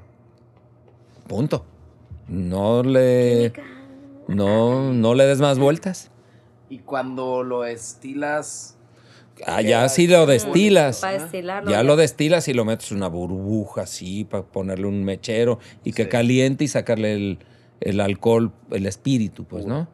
Punto. 1.26 1.64
No 2.28 2.82
le, 2.82 3.52
no, 4.28 4.92
no 4.92 5.14
le 5.14 5.26
des 5.26 5.40
más 5.40 5.58
vueltas. 5.58 6.10
Y 6.68 6.78
cuando 6.78 7.42
lo 7.42 7.64
estilas, 7.64 8.72
Ah, 9.46 9.60
ya 9.60 9.88
si 9.90 10.06
lo 10.06 10.24
destilas. 10.24 11.00
Para 11.00 11.18
destilarlo. 11.22 11.70
Ya 11.70 11.82
lo 11.82 11.96
destilas 11.96 12.48
y 12.48 12.54
lo 12.54 12.64
metes 12.64 12.90
en 12.90 12.96
una 12.96 13.08
burbuja 13.08 13.82
así 13.82 14.24
para 14.24 14.42
ponerle 14.42 14.86
un 14.86 15.04
mechero 15.04 15.58
y 15.84 15.92
que 15.92 16.04
Sí. 16.04 16.08
caliente 16.08 16.64
y 16.64 16.68
sacarle 16.68 17.12
el, 17.12 17.38
el 17.80 18.00
alcohol, 18.00 18.52
el 18.70 18.86
espíritu, 18.86 19.44
pues, 19.44 19.66
¿no? 19.66 19.88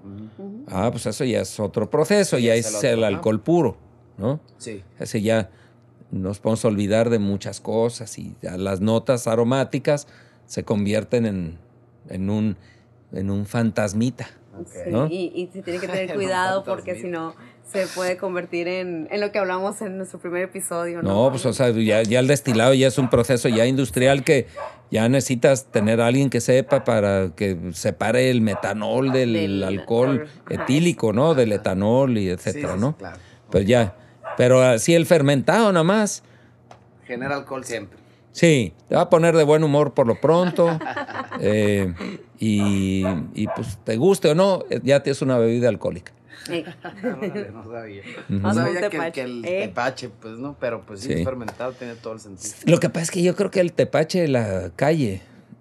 Ah, 0.69 0.89
pues 0.91 1.07
eso 1.07 1.25
ya 1.25 1.41
es 1.41 1.59
otro 1.61 1.91
proceso, 1.91 2.37
Sí, 2.37 2.45
ya 2.45 2.55
es 2.55 2.83
el 2.85 2.99
otro, 3.01 3.07
alcohol 3.07 3.41
puro, 3.41 3.77
¿no? 4.19 4.41
sí. 4.59 4.83
Ese 4.99 5.21
ya 5.23 5.51
nos 6.11 6.39
podemos 6.41 6.65
olvidar 6.65 7.11
de 7.11 7.19
muchas 7.19 7.61
cosas 7.61 8.19
y 8.19 8.35
ya 8.43 8.57
las 8.57 8.81
notas 8.81 9.27
aromáticas 9.27 10.07
se 10.47 10.63
convierten 10.63 11.27
en, 11.27 11.59
en, 12.09 12.31
un, 12.31 12.57
en 13.13 13.31
un 13.31 13.47
fantasmita. 13.47 14.29
Ok. 14.59 14.69
Sí, 14.69 14.91
¿no? 14.91 15.07
y, 15.07 15.33
y 15.35 15.49
se 15.53 15.63
tiene 15.63 15.81
que 15.81 15.89
tener 15.89 16.15
cuidado 16.15 16.65
porque 16.65 16.95
si 16.95 17.09
no 17.09 17.35
se 17.65 17.87
puede 17.87 18.17
convertir 18.17 18.69
en, 18.69 19.09
en 19.11 19.21
lo 19.21 19.33
que 19.33 19.39
hablamos 19.39 19.81
en 19.81 19.97
nuestro 19.97 20.19
primer 20.19 20.43
episodio. 20.43 21.03
No, 21.03 21.25
No, 21.25 21.31
pues 21.31 21.47
o 21.47 21.53
sea, 21.53 21.71
ya, 21.71 22.03
ya 22.03 22.21
el 22.21 22.27
destilado 22.27 22.75
ya 22.75 22.89
es 22.89 22.99
un 22.99 23.09
proceso 23.09 23.49
ya 23.49 23.67
industrial 23.67 24.25
que 24.25 24.47
ya 24.91 25.09
necesitas 25.09 25.67
tener 25.67 26.01
a 26.03 26.07
alguien 26.07 26.29
que 26.29 26.41
sepa 26.41 26.85
para 26.85 27.31
que 27.35 27.57
separe 27.73 28.31
el 28.31 28.43
metanol 28.43 29.11
del, 29.11 29.33
Del 29.33 29.65
alcohol 29.65 30.29
etílico, 30.51 31.15
¿no? 31.15 31.35
Del 31.35 31.53
etanol 31.53 32.19
y 32.19 32.29
etcétera, 32.29 32.75
Sí, 32.75 32.81
¿no? 32.81 32.97
Claro. 32.97 33.17
Pues 33.51 33.67
ya. 33.67 33.97
Pero 34.37 34.61
así 34.63 34.95
el 34.95 35.07
fermentado 35.07 35.73
nada 35.73 35.85
más. 35.85 36.23
Genera 37.07 37.37
alcohol 37.37 37.65
siempre. 37.65 37.99
Sí, 38.33 38.73
te 38.89 38.95
va 38.97 39.03
a 39.03 39.11
poner 39.11 39.37
de 39.37 39.45
buen 39.45 39.63
humor 39.63 39.93
por 39.95 40.07
lo 40.07 40.21
pronto. 40.21 40.79
eh, 41.41 41.93
y, 42.39 43.05
y, 43.35 43.47
pues 43.55 43.79
te 43.85 43.97
guste 43.97 44.31
o 44.31 44.35
no, 44.35 44.65
ya 44.83 45.03
tienes 45.03 45.23
una 45.23 45.39
bebida 45.39 45.69
alcohólica. 45.69 46.13
Eh, 46.49 46.65
no 47.53 47.71
sabía. 47.71 48.03
Ujú. 48.29 48.39
No 48.41 48.49
Haz 48.49 48.57
un 48.57 48.63
sabía 48.65 48.81
que, 48.81 48.87
el- 48.87 48.91
tepache. 48.91 49.13
que 49.13 49.21
el 49.23 49.45
Eh. 49.45 49.67
tepache, 49.69 50.09
pues 50.09 50.39
no, 50.39 50.57
pero 50.59 50.83
pues 50.85 51.01
sí, 51.01 51.15
Sí. 51.15 51.25
fermentado 51.25 51.73
tiene 51.73 51.95
todo 51.95 52.15
el 52.15 52.21
sentido. 52.21 52.55
Lo 52.67 52.81
que 52.81 52.89
pasa 52.89 53.05
es 53.05 53.11
que 53.13 53.23
yo 53.23 53.37
creo 53.37 53.51
que 53.51 53.61
el 53.61 53.73
tepache 53.73 54.23
de 54.23 54.29
la 54.29 54.71
calle 54.75 55.21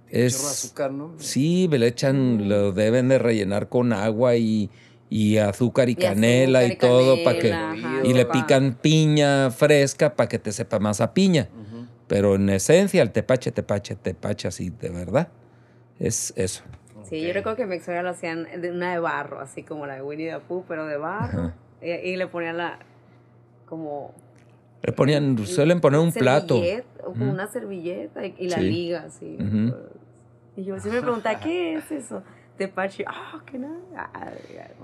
es... 0.09 0.35
azúcar, 0.35 0.91
¿no? 0.91 1.13
Sí, 1.19 1.67
le 1.69 1.85
echan, 1.87 2.49
lo 2.49 2.71
deben 2.71 3.09
de 3.09 3.19
rellenar 3.19 3.69
con 3.69 3.93
agua 3.93 4.35
y, 4.37 4.71
y 5.09 5.37
azúcar 5.37 5.87
y, 5.89 5.91
Y 5.91 5.95
canela 5.95 6.59
azúcar 6.61 6.71
y, 6.71 6.73
y 6.73 6.77
todo 6.89 7.23
para 7.23 7.37
que... 7.39 7.53
ajá, 7.53 8.01
Y 8.03 8.13
le 8.13 8.25
pican 8.25 8.73
piña 8.81 9.51
fresca 9.51 10.15
para 10.15 10.27
que 10.29 10.39
te 10.39 10.51
sepa 10.51 10.79
más 10.79 10.99
a 10.99 11.13
piña. 11.13 11.49
Ujú. 11.53 11.70
Pero 12.11 12.35
en 12.35 12.49
esencia 12.49 13.01
el 13.01 13.11
tepache, 13.13 13.53
tepache, 13.53 13.95
tepache 13.95 14.45
así 14.49 14.69
de 14.69 14.89
verdad. 14.89 15.29
Es 15.97 16.33
eso. 16.35 16.61
Sí, 17.03 17.25
yo 17.25 17.31
recuerdo 17.31 17.55
que 17.55 17.61
en 17.61 17.69
mi 17.69 17.79
suegra 17.79 18.03
lo 18.03 18.09
hacían 18.09 18.49
de 18.59 18.69
una 18.69 18.91
de 18.91 18.99
barro, 18.99 19.39
así 19.39 19.63
como 19.63 19.85
la 19.85 19.95
de 19.95 20.01
Winnie 20.01 20.29
the 20.29 20.39
Pooh, 20.41 20.65
pero 20.67 20.85
de 20.87 20.97
barro. 20.97 21.53
Y, 21.81 21.89
y 21.89 22.17
le 22.17 22.27
ponían 22.27 22.57
la 22.57 22.79
como 23.65 24.13
Le 24.81 24.91
ponían, 24.91 25.37
suelen 25.47 25.79
poner 25.79 26.01
un 26.01 26.11
plato. 26.11 26.55
servilleta, 26.55 26.89
o 27.07 27.11
como 27.13 27.23
Ujú. 27.27 27.31
una 27.31 27.47
servilleta 27.47 28.25
y, 28.25 28.35
y 28.39 28.49
la 28.49 28.57
Sí. 28.57 28.63
liga 28.69 29.03
así. 29.03 29.37
Y 30.57 30.65
yo 30.65 30.77
siempre 30.81 30.99
me 30.99 31.01
preguntaba, 31.03 31.39
¿qué 31.39 31.75
es 31.77 31.89
eso? 31.93 32.23
Tepache, 32.67 33.03
ah, 33.07 33.41
que 33.49 33.57
nada. 33.57 33.75
Ah, 34.13 34.31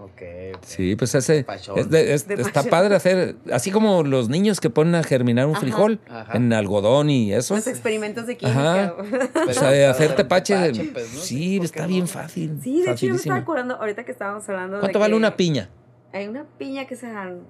Ok, 0.02 0.22
ok. 0.56 0.64
Sí, 0.64 0.96
pues 0.96 1.14
ese 1.14 1.44
Pachón. 1.44 1.78
es 1.78 1.90
de- 1.92 2.14
es- 2.14 2.28
De 2.28 2.36
está 2.36 2.64
padre 2.64 2.96
hacer, 2.96 3.36
así 3.54 3.70
como 3.72 4.02
los 4.04 4.30
niños 4.30 4.60
que 4.60 4.70
ponen 4.72 4.96
a 4.96 5.04
germinar 5.04 5.46
un 5.46 5.52
Ajá. 5.52 5.62
frijol 5.62 6.00
Ajá. 6.10 6.36
en 6.38 6.52
algodón 6.54 7.10
y 7.12 7.34
eso. 7.34 7.54
Los 7.56 7.68
experimentos 7.68 8.26
de 8.26 8.36
química. 8.38 8.96
O 9.50 9.54
sea, 9.54 9.70
hacer 9.70 9.86
hacer 9.90 10.16
tepache, 10.16 10.56
pues, 10.92 11.14
¿no? 11.14 11.20
sí, 11.22 11.58
¿por 11.58 11.66
está 11.66 11.82
qué 11.84 11.88
bien 11.88 12.02
no? 12.02 12.08
fácil. 12.08 12.60
Sí, 12.64 12.82
de 12.82 12.82
hecho 12.82 12.86
yo 12.86 12.88
me 12.88 12.94
facilísimo. 12.94 13.16
estaba 13.18 13.40
acordando, 13.40 13.76
ahorita 13.76 14.04
que 14.06 14.12
estábamos 14.12 14.50
hablando 14.50 14.80
¿Cuánto 14.80 14.98
de 14.98 15.02
vale 15.04 15.12
que 15.14 15.18
una 15.18 15.36
piña? 15.36 15.70
Hay 16.14 16.28
una 16.28 16.46
piña 16.58 16.86
que 16.88 16.96
se 16.96 17.08
dan 17.12 17.42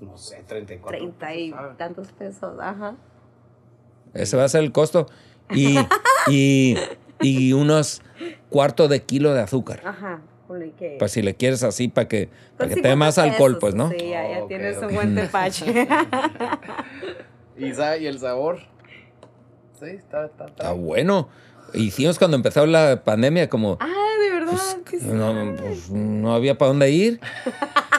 No 0.00 0.16
sé, 0.16 0.42
34. 0.46 0.98
30 0.98 1.34
y 1.34 1.50
¿sabe? 1.50 1.74
tantos 1.76 2.12
pesos, 2.12 2.58
ajá. 2.60 2.94
Ese 4.14 4.36
va 4.38 4.44
a 4.44 4.48
ser 4.48 4.62
el 4.62 4.72
costo. 4.72 5.06
Y, 5.50 5.76
y, 6.28 6.76
y 7.20 7.52
unos 7.52 8.02
cuarto 8.50 8.88
de 8.88 9.02
kilo 9.02 9.34
de 9.34 9.40
azúcar. 9.42 9.80
Ajá. 9.84 10.20
que- 10.78 10.96
Pues 10.98 11.12
si 11.12 11.22
le 11.22 11.34
quieres 11.34 11.62
así 11.62 11.88
para 11.88 12.06
que, 12.08 12.28
para 12.56 12.68
que 12.72 12.80
te 12.80 12.88
dé 12.88 12.96
más 12.96 13.14
50 13.16 13.32
alcohol, 13.34 13.52
pesos, 13.52 13.60
pues, 13.60 13.74
¿no? 13.74 13.90
Sí, 13.90 14.08
ya, 14.10 14.46
tienes 14.46 14.78
un 14.78 14.94
buen 14.94 15.14
tepache. 15.14 15.88
¿Y, 17.58 17.72
sabe, 17.74 18.00
¿Y 18.02 18.06
el 18.06 18.18
sabor? 18.18 18.58
Sí, 19.80 19.86
está, 19.86 20.26
está, 20.26 20.44
está. 20.46 20.62
Está 20.62 20.72
bueno. 20.72 21.28
Hicimos 21.74 22.18
cuando 22.18 22.36
empezó 22.36 22.64
la 22.66 23.02
pandemia 23.02 23.48
como 23.48 23.76
ah, 23.80 23.86
de 24.22 24.30
verdad. 24.30 24.56
qué 24.88 24.98
no, 24.98 25.56
pues, 25.56 25.90
no 25.90 26.34
había 26.34 26.56
para 26.56 26.68
dónde 26.68 26.90
ir. 26.90 27.20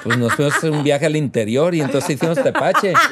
Pues 0.04 0.18
nos 0.18 0.34
fuimos 0.36 0.54
a 0.54 0.58
hacer 0.58 0.72
un 0.72 0.84
viaje 0.84 1.06
al 1.06 1.16
interior 1.16 1.76
y 1.76 1.82
entonces 1.82 2.12
hicimos 2.12 2.42
tepache. 2.42 2.94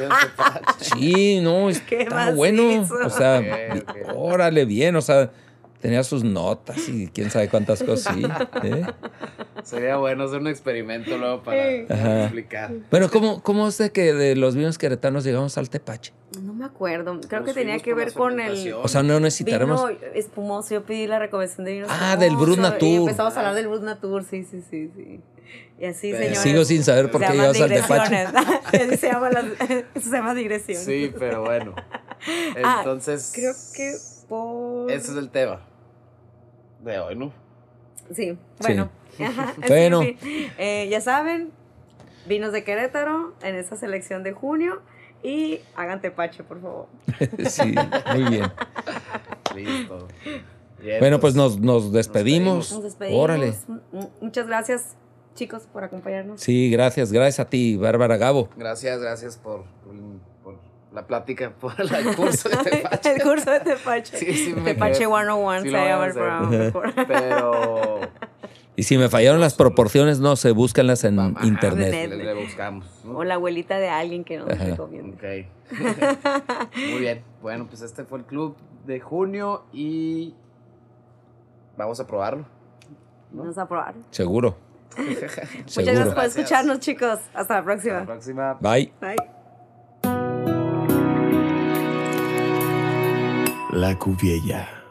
Sí, 0.79 1.39
no, 1.41 1.67
¿Qué 1.87 2.03
está 2.03 2.31
bueno. 2.31 2.71
hizo? 2.71 2.93
O 3.05 3.09
sea, 3.09 3.39
Ok, 3.39 3.81
ok. 3.89 3.97
órale, 4.15 4.65
bien, 4.65 4.95
o 4.95 5.01
sea, 5.01 5.31
tenía 5.85 6.03
sus 6.03 6.23
notas 6.23 6.89
y 6.89 7.09
quién 7.09 7.29
sabe 7.29 7.47
cuántas 7.47 7.83
cosas, 7.83 8.15
sí. 8.15 8.23
¿eh? 8.63 8.87
Sería 9.63 9.97
bueno 9.97 10.23
hacer 10.23 10.39
un 10.39 10.47
experimento 10.47 11.15
luego 11.15 11.43
para, 11.43 11.63
explicar. 12.23 12.71
Bueno, 12.89 13.11
¿cómo, 13.11 13.43
¿cómo 13.43 13.67
es 13.67 13.77
de 13.77 13.91
que 13.91 14.11
de 14.15 14.35
los 14.35 14.55
vinos 14.55 14.79
queretanos 14.79 15.23
llegamos 15.23 15.59
al 15.59 15.69
tepache? 15.69 16.11
No 16.41 16.55
me 16.55 16.65
acuerdo. 16.65 17.19
Creo 17.27 17.41
Nos 17.41 17.49
que 17.49 17.53
tenía 17.53 17.77
que 17.77 17.93
ver 17.93 18.13
con 18.13 18.39
el. 18.39 18.73
O 18.73 18.87
sea, 18.87 19.03
no 19.03 19.19
necesitaremos... 19.19 19.87
vino 19.87 19.99
espumoso. 20.15 20.73
Yo 20.73 20.83
pedí 20.85 21.05
la 21.05 21.19
recomendación 21.19 21.65
de 21.65 21.73
vino 21.73 21.87
Ah, 21.87 22.17
del 22.17 22.35
Brut 22.35 22.57
Natur. 22.57 22.87
Y 22.87 22.95
empezamos 22.95 23.35
a 23.35 23.39
hablar 23.41 23.53
del 23.53 23.67
Brut 23.67 23.83
Natur, 23.83 24.23
sí, 24.23 24.43
sí, 24.43 24.63
sí, 24.67 24.89
sí. 24.95 25.21
Y 25.79 25.85
así, 25.85 26.09
Pero- 26.09 26.17
señores. 26.23 26.39
Sigo 26.39 26.65
sin 26.65 26.83
saber 26.83 27.11
por 27.11 27.21
qué 27.21 27.31
llegas 27.33 27.61
al. 27.61 27.73
Así 28.65 28.97
se 28.97 29.07
llama, 29.07 29.29
las- 29.29 29.45
se 30.03 30.09
llama 30.09 30.33
digresión. 30.33 30.81
Sí, 30.81 31.13
pero 31.19 31.43
bueno. 31.43 31.75
Ah, 32.63 32.77
Entonces. 32.79 33.31
Creo 33.35 33.53
que 33.75 33.93
por... 34.27 34.89
Ese 34.89 35.11
es 35.11 35.17
el 35.17 35.29
tema 35.29 35.61
de 36.85 36.99
hoy, 36.99 37.15
¿no? 37.15 37.33
Sí, 38.13 38.37
bueno. 38.61 38.89
Ajá, 39.19 39.53
Bueno. 39.67 40.01
sí. 40.01 40.17
Eh, 40.57 40.87
ya 40.89 41.01
saben, 41.01 41.51
vinos 42.27 42.51
de 42.53 42.63
Querétaro 42.63 43.33
en 43.41 43.55
esta 43.55 43.75
selección 43.75 44.23
de 44.23 44.31
junio. 44.33 44.81
y 45.23 45.59
hagan 45.75 46.01
tepache, 46.01 46.43
por 46.43 46.61
favor. 46.61 46.87
sí, 47.49 47.73
muy 48.13 48.23
bien. 48.29 48.45
Listo. 49.55 50.07
Bien, 50.79 50.99
Bueno, 50.99 51.19
pues 51.19 51.33
nos, 51.33 51.59
nos 51.59 51.91
despedimos. 51.91 52.71
Nos 52.71 52.83
despedimos. 52.83 53.23
Órale. 53.23 53.53
M- 53.93 54.09
Muchas 54.21 54.45
gracias, 54.45 54.95
chicos, 55.33 55.63
por 55.73 55.83
acompañarnos. 55.83 56.41
Sí, 56.41 56.69
gracias, 56.69 57.11
gracias 57.11 57.39
a 57.39 57.49
ti, 57.49 57.75
Bárbara 57.77 58.17
Gabo. 58.17 58.49
Gracias, 58.55 58.99
gracias 59.01 59.37
por 59.37 59.63
la 60.95 61.05
plática, 61.05 61.51
por 61.51 61.73
el 61.79 62.15
curso 62.15 62.49
de 62.49 62.57
tepache. 62.57 63.11
el 63.15 63.21
curso 63.21 63.51
de 63.51 63.59
tepache. 63.59 64.17
Sí, 64.17 64.33
sí, 64.33 64.53
me 64.53 64.73
tepache 64.73 64.93
quedé- 65.05 65.07
101 65.07 65.61
sí 65.61 65.69
se 65.69 65.75
llama 65.75 66.05
el 66.07 66.13
programa. 66.13 66.49
mejor. 66.49 66.93
Pero. 67.07 67.99
Y 68.77 68.83
si 68.83 68.97
me 68.97 69.07
fallaron 69.07 69.39
las 69.39 69.53
proporciones, 69.53 70.19
no 70.19 70.35
sé, 70.35 70.51
búsquenlas 70.51 71.03
en 71.05 71.17
internet. 71.43 72.09
Le, 72.09 72.17
le 72.23 72.33
buscamos. 72.33 72.85
¿no? 73.05 73.17
O 73.19 73.23
la 73.23 73.35
abuelita 73.35 73.77
de 73.77 73.87
alguien 73.89 74.23
que 74.25 74.37
nos 74.37 74.49
Ajá. 74.49 74.65
recomiende. 74.65 75.47
Ok. 75.71 75.77
Muy 76.91 76.99
bien. 76.99 77.23
Bueno, 77.41 77.67
pues 77.67 77.81
este 77.81 78.03
fue 78.03 78.19
el 78.19 78.25
club 78.25 78.57
de 78.85 78.99
junio 78.99 79.63
y 79.71 80.33
vamos 81.77 81.99
a 82.01 82.07
probarlo. 82.07 82.45
Vamos 83.31 83.57
a 83.57 83.65
probar. 83.67 83.93
Seguro. 84.11 84.57
Muchas 84.97 85.35
gracias 85.75 86.13
por 86.13 86.23
escucharnos, 86.25 86.79
chicos. 86.79 87.19
Hasta 87.33 87.33
la 87.33 87.39
Hasta 87.41 87.55
la 87.55 87.63
próxima. 87.63 88.05
próxima. 88.05 88.53
Bye. 88.61 88.91
Bye. 89.01 89.34
La 93.75 93.93
Cuviella. 93.99 94.84